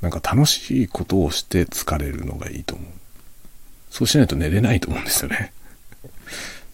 [0.00, 2.88] なんか楽しいことをして疲れるのがいいと思う。
[3.90, 5.52] そうしないと寝れないと思うんですよね。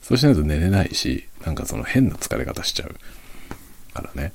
[0.02, 2.94] そうしないと寝れないし、なんかその変な疲れ方しちゃう
[3.94, 4.32] からね。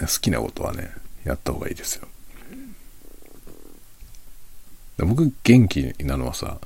[0.00, 0.90] 好きなことはね、
[1.24, 2.06] やった方がいいですよ。
[4.98, 6.58] 僕元気なのはさ、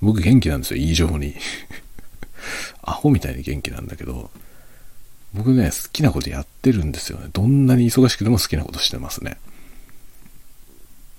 [0.00, 1.36] 僕元気なんですよ、異常に。
[2.82, 4.30] アホみたいに元気なんだけど、
[5.36, 7.28] 僕ね、好きなことやってるんですよね。
[7.32, 9.36] どんなに忙しくても好きなことしてますね。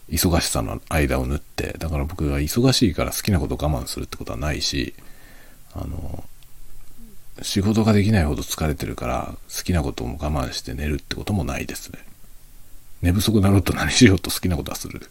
[0.10, 1.76] 忙しさの間を縫って。
[1.78, 4.96] だから僕が忙しいから好きなことを我慢するってことはないし、
[5.74, 6.24] あの、
[7.42, 12.00] 仕事ができないほど疲れてるから好きなことも我慢して寝るってこともないですね。
[13.02, 15.08] 寝不足だろうと何しようと好きなことはする。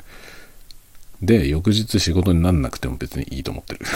[1.23, 3.87] で、翌日仕事になんなくても別にいいと思ってる。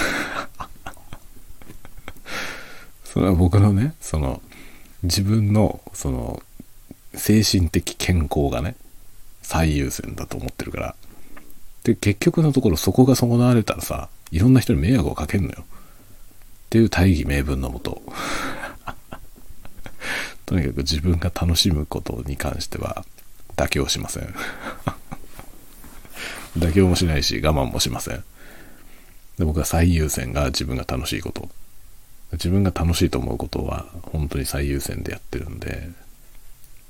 [3.05, 4.41] それは僕のね、その、
[5.03, 6.43] 自分の、その、
[7.15, 8.77] 精神的健康がね、
[9.43, 10.95] 最優先だと思ってるから。
[11.85, 15.65] で、結局のところそこが損なわれたらさ、いろんな人に迷惑をかけるのよ。
[15.65, 15.65] っ
[16.71, 18.01] ていう大義名分のもと。
[20.47, 23.05] とにかく自分が楽しむことに関しては
[23.57, 24.35] 妥協しません。
[26.57, 28.25] 妥協もしないし我慢もしません。
[29.39, 31.49] で僕は最優先が自分が楽しいこと。
[32.33, 35.91] 自分が楽しいと思うことは本当に最優先でやってるんで、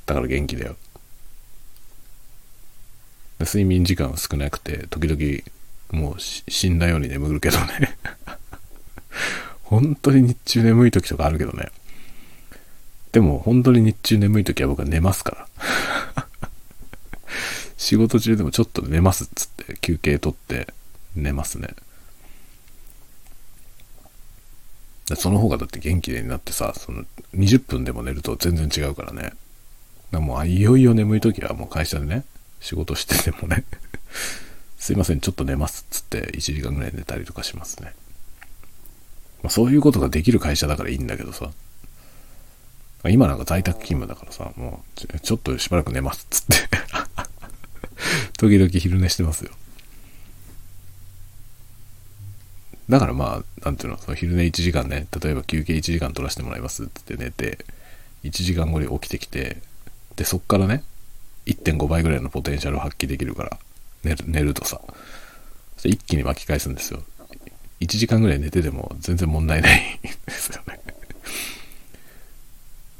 [0.07, 0.77] だから元気だよ。
[3.41, 7.97] 睡眠時間は少なくて、時々もう死んだように眠るけどね
[9.65, 11.71] 本当に日中眠い時とかあるけどね。
[13.13, 15.49] でも本当に日中眠い時は僕は寝ますか
[16.17, 16.27] ら
[17.77, 20.73] 仕事中でもちょっと寝ますっつって休憩取って
[21.17, 21.75] 寝ますね。
[25.17, 27.05] その方がだって元気になってさ、その
[27.35, 29.33] 20分でも寝ると全然違うからね。
[30.11, 32.25] だもういよいよ眠い時はもう会社でね、
[32.61, 33.65] 仕事しててもね
[34.79, 37.95] すいません、ちょっと寝ますっつって1時間ぐらい寝たりとかしますね。
[39.43, 41.51] まあ、そういうことができる会社だからいいんだけどさ。
[43.09, 46.69] 今なんか在宅勤務だからさ、もうちょっとしばらく寝ますっつって
[48.37, 49.53] 時々昼寝してますよ。
[52.91, 57.65] だからまあ、なんていうの、その昼寝1時間ね、例えば休憩1時間取らせてもらいますってって寝て、
[58.25, 59.59] 1時間後に起きてきて、
[60.17, 60.83] で、そっからね、
[61.47, 63.59] 1.5倍ぐらいのポテンシャルを発揮できるから、
[64.03, 64.81] 寝る寝るとさ、
[65.85, 67.03] 一気に巻き返すんですよ。
[67.81, 70.81] 1時間ぐらい寝てても全然問題ないですよね。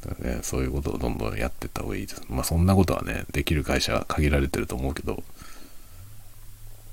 [0.05, 2.23] だからね、そういうことをどんどんやってった方がいいです。
[2.29, 5.21] まあそんなことはね、できる会社は限られてると思うけど、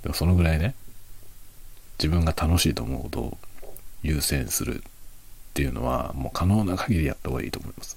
[0.03, 0.75] でもそのぐらいね、
[1.99, 3.39] 自分が楽しいと思うことを
[4.03, 4.83] 優先するっ
[5.55, 7.97] ていうのはもう可能な限りやった方がいいと思います。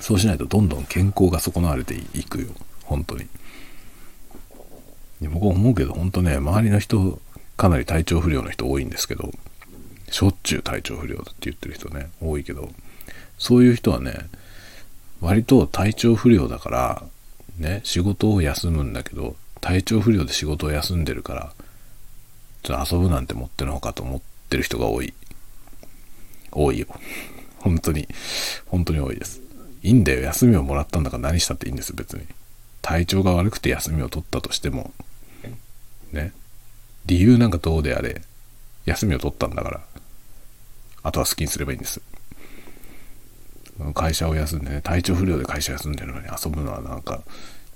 [0.00, 2.48] そうしないとどんどん健康が損なわれていくよ。
[2.84, 3.26] 本当に。
[5.30, 7.20] 僕は思うけど、本当ね、周りの人、
[7.56, 9.32] かなり体調不良の人多いんですけど、
[10.10, 12.70] しょっちゅう体調不良だって言ってる人ね、多いけど、
[13.36, 14.28] そういう人はね、
[15.20, 17.02] 割と体調不良だから、
[17.58, 21.52] ね、仕事を休むんだけど、体調不良で仕事を休んでるから、
[22.68, 25.14] と遊ぶなんて持ってのかと思ってる人が多い。
[26.52, 26.86] 多いよ。
[27.58, 28.06] 本当に、
[28.66, 29.40] 本当に多いです。
[29.82, 30.20] いいんだよ。
[30.20, 32.26] 休みをもらったんだから何したっていいんですよ、別に。
[32.82, 34.92] 体調が悪くて休みを取ったとしても、
[36.12, 36.32] ね。
[37.06, 38.20] 理由なんかどうであれ、
[38.84, 39.80] 休みを取ったんだから、
[41.02, 42.02] あとは好きにすればいいんです。
[43.94, 47.22] 会社を休んでね、体調不良で会社休んでるのに遊ぶのはなんか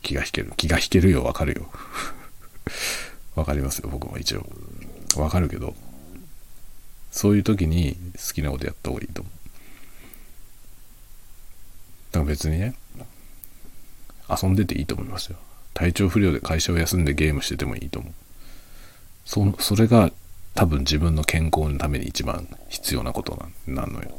[0.03, 0.53] 気が引ける。
[0.57, 1.71] 気が引けるよ、わかるよ。
[3.35, 4.47] わかりますよ、僕も一応。
[5.21, 5.75] わかるけど、
[7.11, 9.33] そういう時に好きなことやった方がいいと思う。
[12.13, 12.75] だから別にね、
[14.29, 15.37] 遊んでていいと思いますよ。
[15.75, 18.13] 体調不良で会社を休んでゲームしててもいいと思う。
[19.25, 20.11] そそれが
[20.55, 24.11] 多分自分の健康のために一番必要なことなんのよ。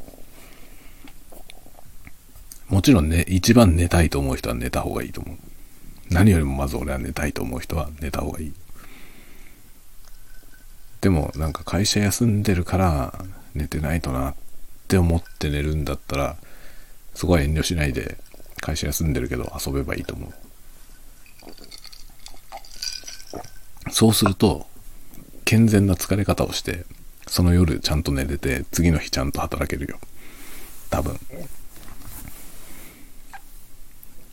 [2.70, 5.38] もちろんね、一番寝たいと思う人は寝た方がいいと思う。
[6.10, 8.54] 何よりもまず俺は寝たいと思う人は寝た方がいい。
[11.04, 13.26] でもなんか会社休んでるから
[13.56, 14.36] 寝てないとなっ
[14.88, 16.38] て思って寝るんだったら、
[17.14, 18.18] そこは遠慮しないで
[18.62, 20.34] 会社休んでるけど遊べばいいと思う。
[23.92, 24.66] そうすると、
[25.44, 26.86] 健全な疲れ方をして、
[27.28, 30.00] その夜ちゃんと寝れて、次の日ちゃんと働けるよ。
[30.90, 31.20] 多分。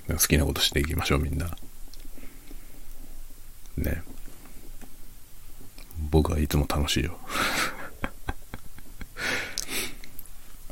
[0.08, 1.50] 好きなことしていきましょう、みんな。
[3.76, 4.04] ね。
[6.10, 7.18] 僕はいつも楽しいよ。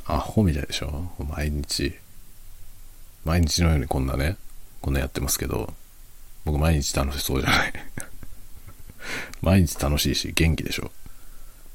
[0.07, 1.11] アホみたいでしょ？
[1.29, 1.95] 毎日。
[3.25, 4.39] 毎日のようにこんなね、
[4.81, 5.75] こんなやってますけど、
[6.45, 7.73] 僕毎日楽しそうじゃない
[9.43, 10.91] 毎日楽しいし元気でしょ？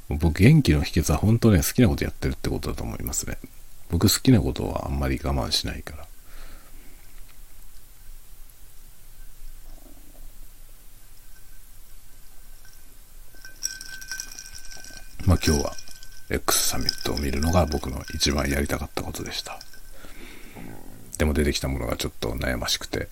[0.10, 3.38] 僕元気の秘訣は本当ね、好きなことやってるってことだと思いますね。
[3.90, 6.08] 僕好きなことはあんまり我慢しないから。
[15.26, 15.74] まあ今日は
[16.30, 19.58] X サミットを見るのが僕の一番やりたかったことでした。
[21.18, 23.08] でも出てきたものがちょっと悩ましくて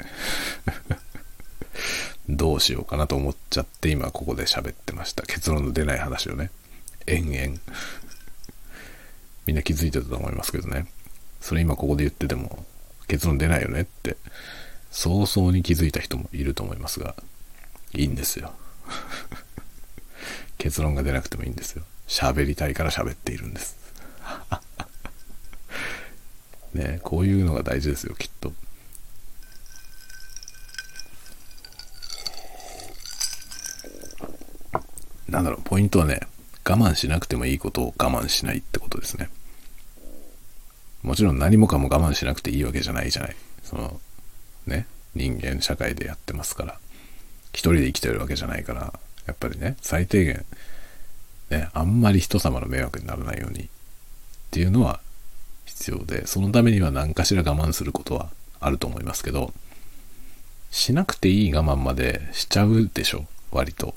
[2.28, 5.24] どうしようかなと思っちゃって今ここで喋ってました。
[5.24, 6.52] 結論の出ない話をね。
[7.08, 7.60] 延々。
[9.46, 10.88] みんな気づいてたと思いますけどね。
[11.40, 12.66] それ今ここで言ってても
[13.08, 14.18] 結論出ないよねって
[14.92, 17.16] 早々に気づいた人もいると思いますが、
[17.94, 18.54] いいんですよ。
[20.58, 21.84] 結論が出なくてもいいんですよ。
[22.12, 23.78] 喋りたいから喋っているんです。
[26.76, 28.54] ねこういうのが大事ですよ、きっと。
[35.30, 36.20] なんだろう、ポイントはね、
[36.66, 39.30] 我慢しなくてもいいことを我慢しないってことですね。
[41.04, 43.36] もちろん何もかも我慢しなくていいわけじゃないじゃない。
[43.64, 44.02] その、
[44.68, 44.86] ね、
[45.16, 46.78] 人間社会でやってますから。
[47.54, 50.46] 一人で生きてるわけじゃないから、やっぱりね、最低限、
[51.52, 53.68] ね、あんまり人様の迷惑にならないようにっ
[54.52, 55.02] ていうのは
[55.66, 58.30] 必要で、そのためには何かしら我慢することは
[58.62, 59.54] あると思いますけど、
[60.72, 63.94] しなくていい我慢までしちゃうでしょ、割と。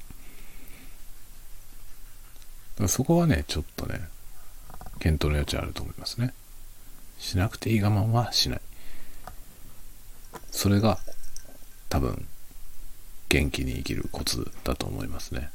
[2.88, 4.00] そこはね、ちょっとね、
[4.98, 6.34] 検討の余地あると思いますね。
[7.20, 8.60] しなくていい我慢はしない。
[10.50, 10.98] それが
[11.88, 12.26] 多分
[13.28, 15.50] 元気に生きるコツだと思いますね。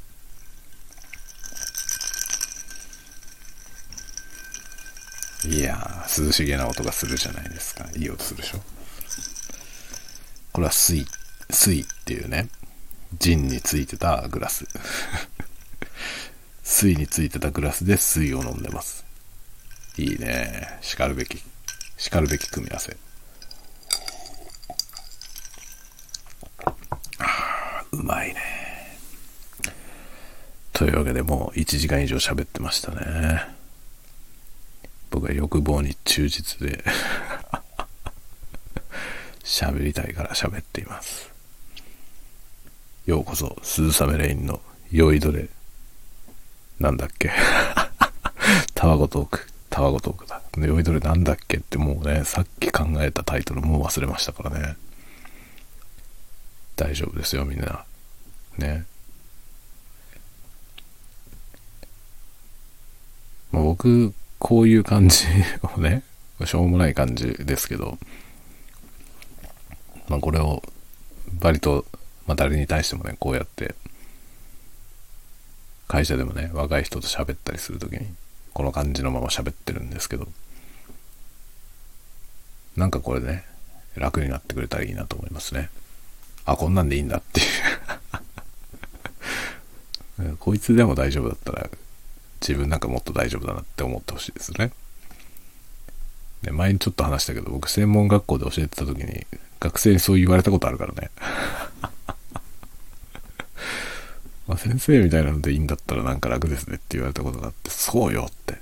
[5.46, 7.88] いやー、涼しげな音がするじゃないですか。
[7.96, 8.62] いい音するでしょ？
[10.52, 11.06] これは水、
[11.50, 12.50] 水っていうね、
[13.18, 14.66] ジンについてたグラス。
[16.64, 19.06] 水についてたグラスで水を飲んでます。
[19.98, 20.78] いいね。
[20.82, 21.42] 叱るべき、
[21.98, 22.98] 叱るべき組み合わせ。
[27.92, 29.00] うまいね。
[30.74, 33.59] というわけでもう1時間以上喋ってましたね。
[35.10, 36.84] 僕は欲望に忠実で
[39.44, 41.32] 喋りたいから喋っています。
[43.06, 45.50] ようこそ、鈴雨レインの酔いどれ
[46.80, 47.32] なんだっけ
[48.76, 49.50] タワゴトーク。
[49.70, 50.42] タワゴトークだ。
[50.58, 54.78] 酔いどれなんだっけってもうね、さっき考えたタイトルもう忘れましたからね。
[56.76, 57.86] 大丈夫ですよ、みんな。
[58.58, 58.86] ね。
[63.52, 65.26] まあ、僕、こういう感じ
[65.76, 66.04] をね、
[66.46, 67.98] しょうもない感じですけど、
[70.08, 70.64] まあ、これを
[71.42, 71.86] 割と、
[72.26, 73.76] まあ、誰に対してもね、こうやって
[75.88, 78.08] 会社でもね、若い人と喋ったりするときに、
[78.54, 80.28] この感じのまま喋ってるんですけど、
[82.78, 83.44] なんかこれね、
[83.96, 85.70] 楽になってくれたらいいなと思いますね。
[86.46, 87.42] あ、こんなんでいいんだって
[90.22, 91.70] いう こいつでも大丈夫だったら、
[92.42, 94.72] 自分なんかもっと大丈夫だなって思ってほしいですね。
[96.42, 99.26] で、前にちょっと話したけど、僕専門学校で教えてた時に、
[99.60, 101.12] 学生にそう言われたことあるからね。
[104.48, 108.60] ま、先生みたいなのでいいんだったらなんか楽ですねって言われたことがあって、そうよって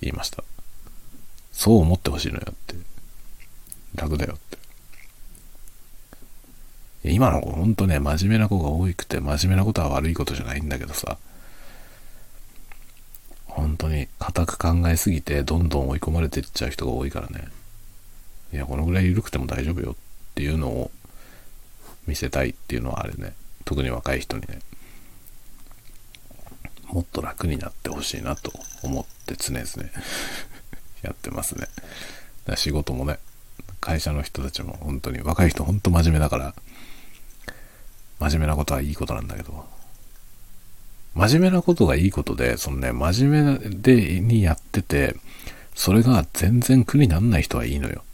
[0.00, 0.44] 言いました。
[1.52, 2.76] そう思ってほしいのよって。
[3.96, 4.58] 楽だよって。
[7.04, 11.18] 今の子ほんとね、真面目な子が多くて、真面目なことは悪いことじゃないんだけどさ、
[13.48, 17.48] 本当に固く考えすぎて、どんどん追い込まれていっちゃう人が多いからね。
[18.52, 19.94] いや、このぐらい緩くても大丈夫よっ
[20.34, 20.90] ていうのを
[22.06, 23.34] 見せたいっていうのはあれね、
[23.64, 24.60] 特に若い人にね。
[26.86, 28.50] もっと楽になってほしいなと
[28.82, 29.66] 思って常々
[31.02, 31.66] やってますね。
[32.56, 33.18] 仕事もね、
[33.80, 36.54] 会社の人たちも本当に若い人本当真面目だから、
[38.20, 39.68] 真面目なことはいいことなんだけど、
[41.18, 45.16] 真面目なことがいいことで、そのね、真面目でにやってて、
[45.74, 48.04] それが全然苦になんない人はいいのよ。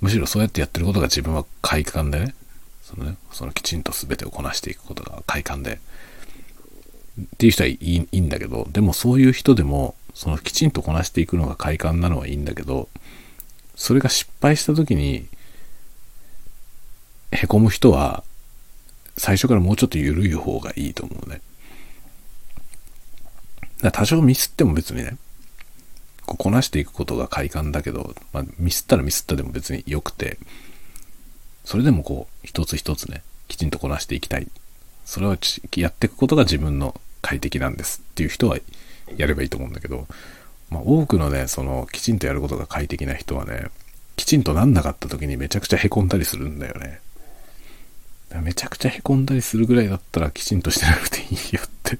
[0.00, 2.34] むしろそうやってやってることが自分は快感でね、
[2.82, 5.78] そのね、そのきちんと全てをこなしていくことが快感で、
[7.20, 12.88] っていう人はいいいいんだけど、でもそういう人でも、そのきちんとこなしていくのが快感なのはいいんだけど、
[13.74, 15.26] それが失敗した時に、
[17.32, 18.24] へこむ人は、
[19.18, 21.42] 最初からもうちょっと緩い方がいいと思うね。
[23.92, 25.16] 多少ミスっても別にね、
[26.24, 30.38] こうこなしていくことが快感だけど、まあ、ミスったらミスったでも別に良くて、
[31.64, 34.48] それでもこう、一つ一つね、きちんとこなしていきたい。
[35.04, 35.36] それを
[35.76, 38.58] やっていくことが自分の快適なんですっていう人は
[39.16, 40.06] やればいいと思うんだけど、
[40.70, 43.68] まあ、多くのね、その、きちんとやることが快適な人はね、
[44.16, 47.00] きちんとなんなかった時にめちゃくちゃへこんだりするんだよね。
[48.42, 51.98] めちゃくちゃへこんだりするぐらいだったらきちんとしてなくていいよって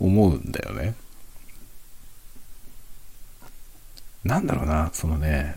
[0.00, 0.94] 思うんだよね。
[4.24, 5.54] なんだろうな、そのね、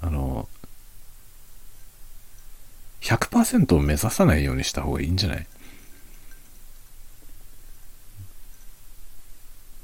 [0.00, 0.48] あの、
[3.00, 5.46] 100%を目指さないようにした方がいいんじゃない？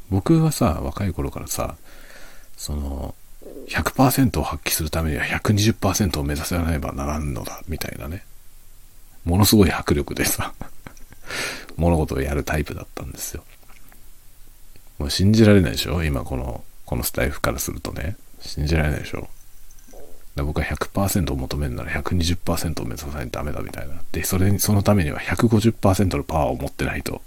[0.09, 1.77] 僕はさ、若い頃からさ、
[2.57, 3.15] その、
[3.69, 8.25] 100%を発揮するためには120%を目指さねばならんのだ、みたいなね。
[9.25, 10.53] ものすごい迫力でさ、
[11.77, 13.45] 物事をやるタイプだったんですよ。
[15.01, 16.05] もう信じられないでしょ？
[16.05, 18.17] 今この、このスタイフからするとね。
[18.41, 19.29] 信じられないでしょ？
[20.37, 23.95] 僕は100%を求めるなら120%を目指さないとダメだみたいな。
[24.13, 27.23] で、それに、そのためには150%のパワーを持ってないと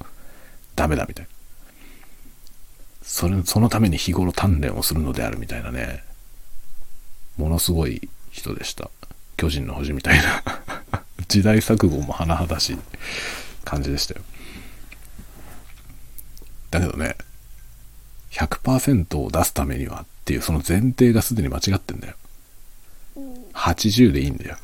[0.76, 1.32] ダメだみたいな。
[3.02, 6.04] それ、そのために日頃鍛錬をするのであるみたいなね。
[7.38, 8.92] ものすごい人でした。
[9.36, 10.44] 巨人の星みたいな
[11.28, 12.78] 時代錯誤も甚だしい
[13.66, 14.22] 感じでしたよ。
[16.70, 17.16] だけどね、
[18.34, 22.16] 100%を出すためにはっていうその前提がすでに間違ってんだよ。
[23.54, 24.58] 80でいいんだよ。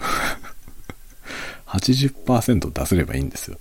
[1.68, 3.60] 80%出せればいいんですよ。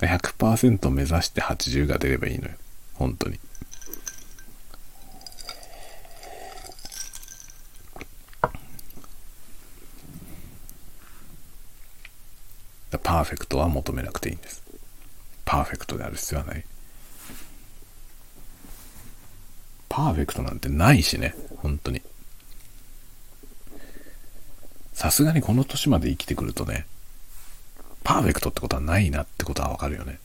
[0.00, 2.54] 100%目指して80が出ればいいのよ。
[2.94, 3.38] 本当に。
[13.02, 14.62] パーフェクトは求めなくていいんです。
[15.44, 16.64] パーフェクトである必要はない。
[19.88, 22.02] パーフェクトなんてないしね、本当に。
[24.92, 26.86] さすがにこの年まで生きてくるとね、
[28.04, 30.18] パーフェクトってことはないなってことはわかるよね。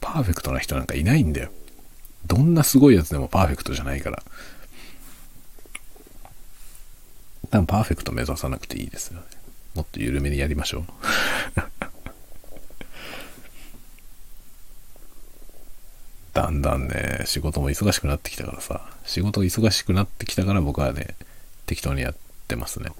[0.00, 1.50] パーフェクトな人なんかいないんだよ。
[2.26, 4.22] どんなすごいやつでもパーフェクトじゃないから。
[7.50, 9.26] 多分パーフェクト目指さなくていいですよね。
[9.74, 10.84] もっと緩めにやりましょう。
[16.36, 21.14] だんだんね、仕事も忙しくなってきたからさ、仕事忙しくなってきたから僕はね、
[21.64, 22.14] 適当にやっ
[22.46, 22.90] てますね。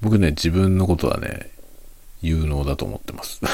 [0.00, 1.50] 僕ね、自分のことはね、
[2.20, 3.40] 有能だと思ってます。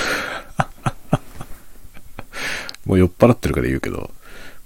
[2.85, 4.11] もう酔っ払ってるから言うけど、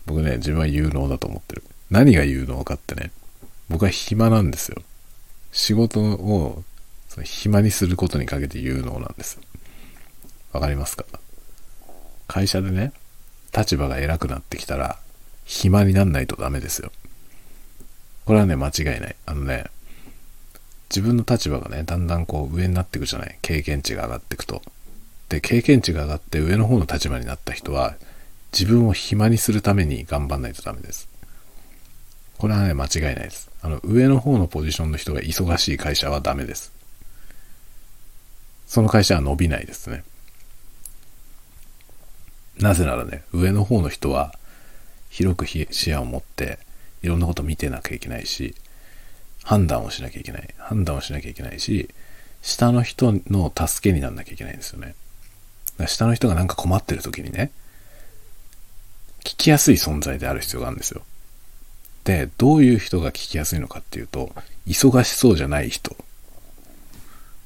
[0.04, 1.62] 僕ね、自分は有能だと思ってる。
[1.88, 3.12] 何が有能かってね、
[3.68, 4.82] 僕は暇なんですよ。
[5.52, 6.64] 仕事を
[7.08, 9.38] その暇にすることにかけて有能なんです。
[10.52, 11.04] わかりますか？
[12.32, 12.94] 会社でね、
[13.54, 14.98] 立場が偉くなってきたら、
[15.44, 16.90] 暇になんないとダメですよ。
[18.24, 19.16] これはね、間違いない。
[19.26, 19.66] あのね、
[20.88, 23.36] 自分の立場がね、だんだんこう上になっていくじゃない？
[23.42, 24.62] 経験値が上がっていくと。
[25.28, 27.96] で、経験値が上がって上の方の立場になった人は、
[28.50, 31.08] 自分を暇にするために頑張んないとダメです。
[32.38, 33.50] これはね、間違いないです。
[33.60, 36.72] あの、上の方のポジションの人が忙しい会社はダメです。
[38.66, 40.02] その会社は伸びないですね。
[42.58, 44.34] なぜならね、上の方の人は
[45.10, 46.58] 広く視野を持って
[47.02, 48.54] いろんなこと見てなきゃいけないし、
[49.42, 50.48] 判断をしなきゃいけない。
[50.58, 51.88] 判断をしなきゃいけないし、
[52.42, 54.94] 下の人の助けになんなきゃいけないんですよね。
[55.86, 57.50] 下の人がなんか困ってる時にね、
[59.24, 61.02] 聞きやすい存在である必要があるんですよ。
[62.04, 64.32] で、どういう人が聞きやすいのかっていうと、
[64.66, 65.96] 忙しそうじゃない人。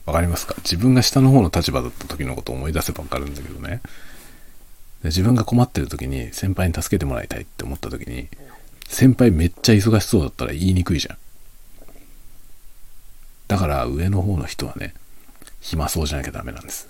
[0.06, 0.54] わかりますか？
[0.58, 3.80] 自分が下の方の立場だった時のことを思い出せばわかるんだけどね。
[5.06, 8.28] 自分が困ってる時に先輩に助けてもらいたいって思った時に、
[8.88, 11.16] 先輩めっちゃ忙しそうだったら言いにくいじゃん。
[13.48, 14.94] だから上の方の人はね、
[15.60, 16.88] 暇そうじゃなきゃダメなんです。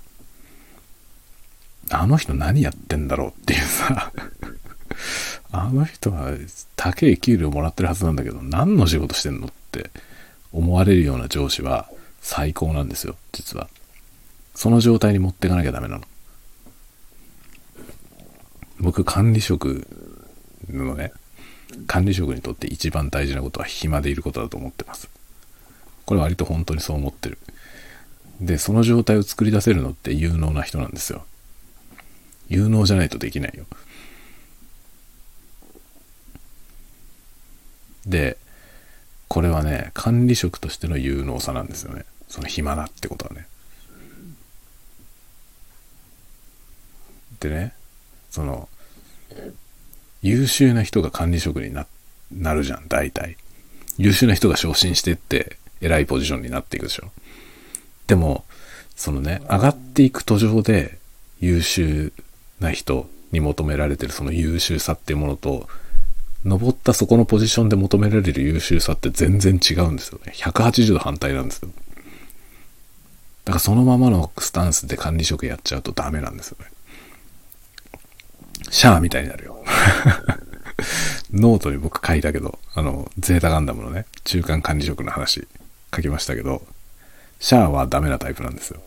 [1.91, 4.13] あの人何やってんだろうっていうさ
[5.53, 6.33] あの人は
[6.75, 9.91] 高い給料もらってるはずなんだけど、何の仕事してんのって
[10.53, 11.89] 思われるような上司は
[12.21, 13.69] 最高なんですよ、実は。
[14.55, 16.05] その状態に持っていかなきゃダメなの。
[18.81, 19.86] 僕、管理職
[20.70, 21.12] のね、
[21.86, 25.09] 管理職にとって一番大事なことは暇でいることだと思ってます。
[26.05, 27.39] これ割と本当にそう思ってる。
[28.40, 31.24] で、その状態を作り出せるのって有能な人なんですよ。
[32.48, 33.65] 有能じゃないとできないよ。
[38.07, 38.36] で、
[39.28, 42.05] これはね、管理職としての有能さなんですよね。
[42.28, 43.47] その暇だってことはね。
[47.40, 47.74] でね、
[48.37, 48.69] その、
[50.21, 51.87] 優秀な人が管理職にな
[52.31, 53.39] なるじゃん、大体。
[53.97, 57.11] 優秀な人が昇進してって、偉いポジションになっていくでしょ。
[58.07, 58.45] でも、
[58.95, 60.99] そのね、上がっていく途上で
[61.41, 62.13] 優秀
[62.61, 65.67] な人に求められてるその優秀さっていうものと、
[66.45, 70.35] 登ったそこのポジションで求められる優秀さって全然違うんですよね。
[70.37, 71.71] 180度反対なんですよ。
[73.47, 76.67] だからそのままのスタンスで管理職やっちゃうとダメなんですよね。
[78.71, 79.63] シャアみたいになるよ。
[81.33, 85.47] ノートに僕書いたけど、あの、ゼータガンダムのね、中間管理職の話
[85.95, 86.67] 書きましたけど、
[87.41, 88.81] シャアはダメなタイプなんですよ。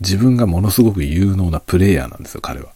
[0.00, 2.72] 自分がものすごく有能なプレイヤーなんですよ、彼は。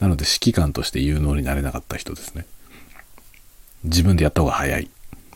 [0.00, 2.46] なので指揮官として有能になれなかった人ですね。
[3.84, 4.90] 自分でやった方が早い。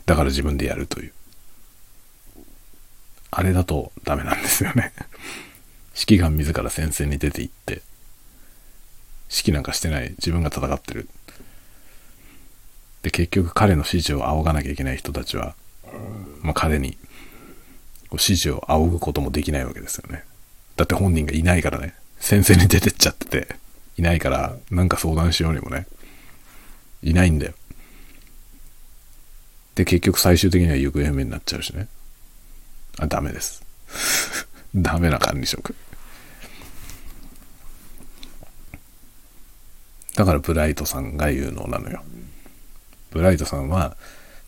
[0.06, 1.12] だから自分でやるという。
[3.30, 4.92] あれだとダメなんですよね。
[5.94, 7.82] 指揮官自ら戦線に出て行って、
[9.30, 10.10] 指揮なんかしてない。
[10.10, 11.08] 自分が戦ってる。
[13.02, 15.54] で、結局彼の指示を仰がなきゃいけない人たちは、
[16.42, 16.96] まあ、彼に、
[18.12, 20.24] 指示を仰ぐこともできないわけですよね。
[20.76, 21.94] だって本人がいないからね。
[22.18, 23.56] 先生に出てっちゃってて、
[23.96, 25.86] いないから、なんか相談しようにもね、
[27.02, 27.52] いないんだよ。
[29.74, 31.88] で、結局最終的には行方不明になっちゃうしね。
[32.98, 33.62] あ、ダメです。
[34.74, 35.74] ダメな管理職。
[40.18, 42.02] だからブライトさんが有能なのよ。
[43.12, 43.96] ブライトさんは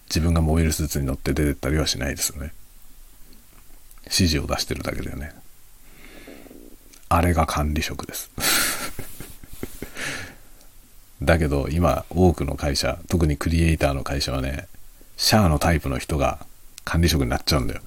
[0.09, 2.53] 自分が燃えるスーツに乗って出てったりはしないですよね。
[4.07, 5.33] 指示を出してるだけだよね。
[7.09, 8.33] あれが管理職です。
[11.23, 14.67] だけど今多くの会社、特にクリエイターの会社はね、
[15.17, 16.45] シャアのタイプの人が
[16.85, 17.81] 管理職になっちゃうんだよ。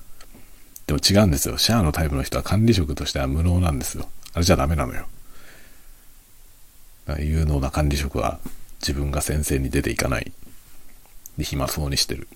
[0.88, 1.58] でも違うんですよ。
[1.58, 4.08] シャアのタイプの人は管理職としては無能なんですよ。
[4.32, 5.06] あれじゃダメなのよ。
[7.20, 8.40] 有能な管理職は
[8.82, 10.32] 自分が先生に出ていかない。
[11.38, 12.28] で、暇そうにしてる。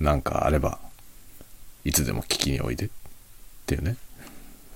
[0.00, 0.78] なんかあれば、
[1.84, 2.88] いつでも聞きにおいでっ
[3.66, 3.96] ていうね。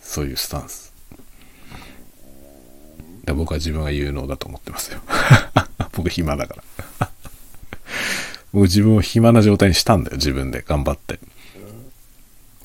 [0.02, 0.93] そういうスタンス。
[3.24, 5.01] で僕は自分が有能だと思ってますよ。
[5.93, 6.62] 僕暇だか
[6.98, 7.10] ら。
[8.52, 10.16] 僕自分を暇な状態にしたんだよ。
[10.16, 11.20] 自分で頑張って。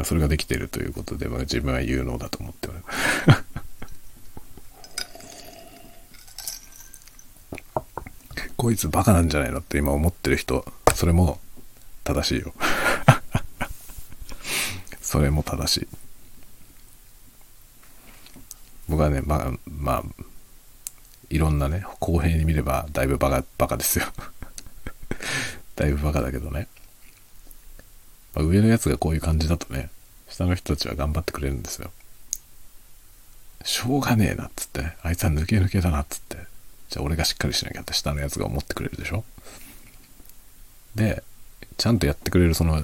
[0.04, 3.44] それができているということで、自分は有能だと思ってます。
[8.64, 10.64] こいつバカなんじゃないのって今思ってる人、
[10.96, 11.38] それも
[12.06, 12.54] 正しいよ。
[15.02, 15.88] それも正しい。
[18.88, 20.04] 僕はね、まあ、まあ、
[21.30, 24.06] いろんなね、公平に見ればだいぶバカ、バカですよ。
[25.76, 26.70] だいぶバカだけどね。
[28.34, 29.90] まあ、上のやつがこういう感じだとね、
[30.30, 31.92] 下の人たちは頑張ってくれるんですよ。
[33.66, 36.53] しょうがねえなっつって、あいつは抜け抜けだなっつって。
[36.94, 39.24] じゃあ俺がしっかりしなきゃって下のやつが思ってくれるでしょ？
[40.94, 41.24] で、
[41.78, 42.84] ちゃんとやってくれるその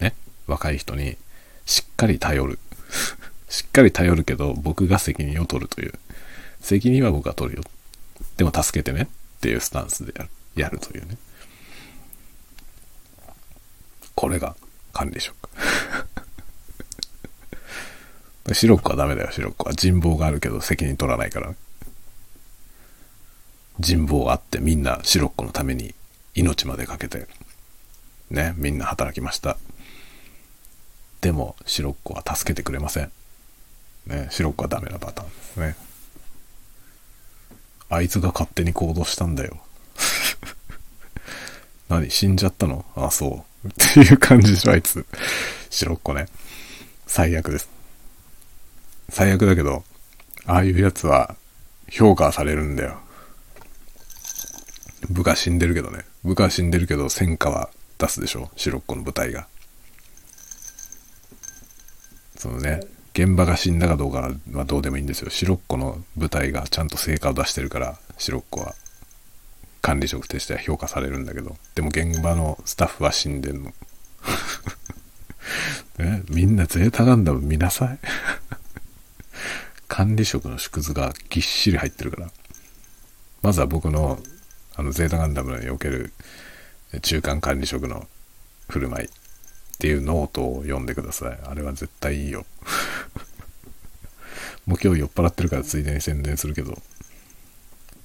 [0.00, 0.14] ね、
[0.46, 1.18] 若い人に
[1.66, 2.58] しっかり頼る。
[3.50, 5.92] しっかり頼るけど僕が責任を取るという。
[6.62, 7.64] 責任は僕が取るよ。
[8.38, 9.06] でも助けてねっ
[9.42, 11.18] ていうスタンスでやるやるというね。
[14.14, 14.56] これが
[14.94, 15.36] 管理職。
[18.54, 19.74] シロックはダメだよ、シロックは。
[19.74, 21.56] 人望があるけど責任取らないからね。
[23.82, 25.94] 人望あってみんなシロッコのために
[26.34, 27.26] 命までかけて、
[28.30, 29.58] ね、みんな働きました。
[31.20, 33.10] でも、シロッコは助けてくれません。
[34.06, 35.76] ね、シロッコはダメなパターンですね。
[37.90, 39.58] あいつが勝手に行動したんだよ。
[41.90, 42.84] 何死んじゃったの？
[42.94, 43.68] あ、そう。
[43.68, 45.04] っていう感じでしょ、あいつ。
[45.70, 46.28] シロッコね。
[47.06, 47.68] 最悪です。
[49.10, 49.84] 最悪だけど、
[50.46, 51.36] ああいうやつは
[51.90, 53.01] 評価されるんだよ。
[55.10, 56.04] 部下死んでるけどね。
[56.24, 58.50] 部下死んでるけど戦果は出すでしょ？
[58.56, 59.46] 白っ子の部隊が。
[62.36, 62.80] そのね、
[63.14, 65.30] 現場が死んだかどうかはどうでもいいんですよ。
[65.30, 68.74] 白っ子の部隊がちゃんと成果を出してるから、白っ子は
[69.80, 73.72] 管理職としては評価されるんだけど、でも現場のスタッフは死んでんの。
[75.98, 77.98] ね、みんなゼータガンダム見なさい。
[79.88, 82.30] 管理職の縮図がぎっしり入ってるから。
[83.42, 84.20] まずは僕の
[84.74, 86.12] あのゼータガンダムにおける
[87.02, 88.06] 中間管理職の
[88.68, 89.10] 振る舞いっ
[89.78, 91.38] ていうノートを読んでください。
[91.44, 92.46] あれは絶対いいよ。
[94.64, 96.80] もう今日酔っ払ってるからついでに宣伝するけど、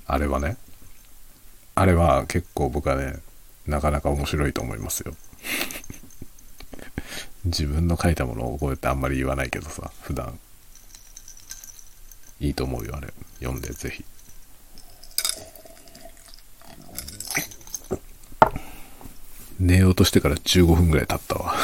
[0.07, 0.57] あれはね、
[1.75, 3.19] あれは結構僕はね、
[3.67, 5.15] なかなか面白いと思いますよ。
[7.45, 10.39] 自分の書いたものを覚えてあんまり言わないけどさ、普段。
[12.39, 13.13] いいと思うよ、あれ。
[13.39, 14.03] 読んで、ぜひ。
[19.59, 21.55] 寝ようとしてから15分ぐらい経ったわ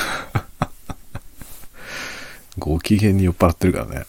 [2.57, 4.05] ご機嫌に酔っ払ってるからね。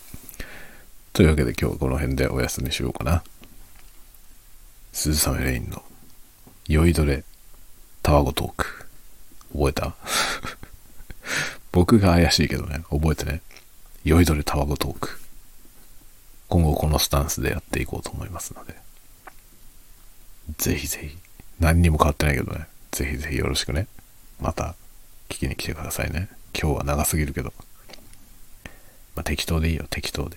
[1.12, 3.22] というわけで今日はこの辺でお休みしようかな。
[4.92, 5.82] 鈴雨レインの
[6.66, 7.24] 酔いどれ
[8.02, 8.86] タワゴトーク。
[9.52, 9.94] 覚えた？
[11.72, 13.40] 僕が怪しいけどね、覚えてね。
[14.04, 15.20] 酔いどれタワゴトーク。
[16.48, 18.76] 今後このスタンスでやっていこうと思いますので。
[20.58, 21.18] ぜひぜひ。
[21.60, 22.66] 何にも変わってないけどね。
[22.94, 23.88] ぜひぜひよろしくね。
[24.40, 24.76] また
[25.28, 26.28] 聞きに来てくださいね。
[26.56, 27.52] 今日は長すぎるけど。
[29.16, 30.36] まあ、適当でいいよ、適当で。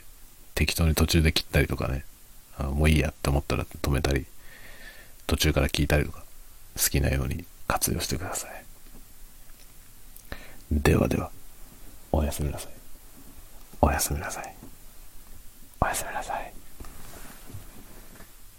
[0.55, 2.03] 適当に途中で切ったりとかね。
[2.57, 4.25] あもういいやって思ったら止めたり、
[5.27, 6.23] 途中から聞いたりとか、
[6.81, 8.65] 好きなように活用してください。
[10.71, 11.29] ではでは、
[12.11, 12.71] おやすみなさい。
[13.81, 14.55] おやすみなさい。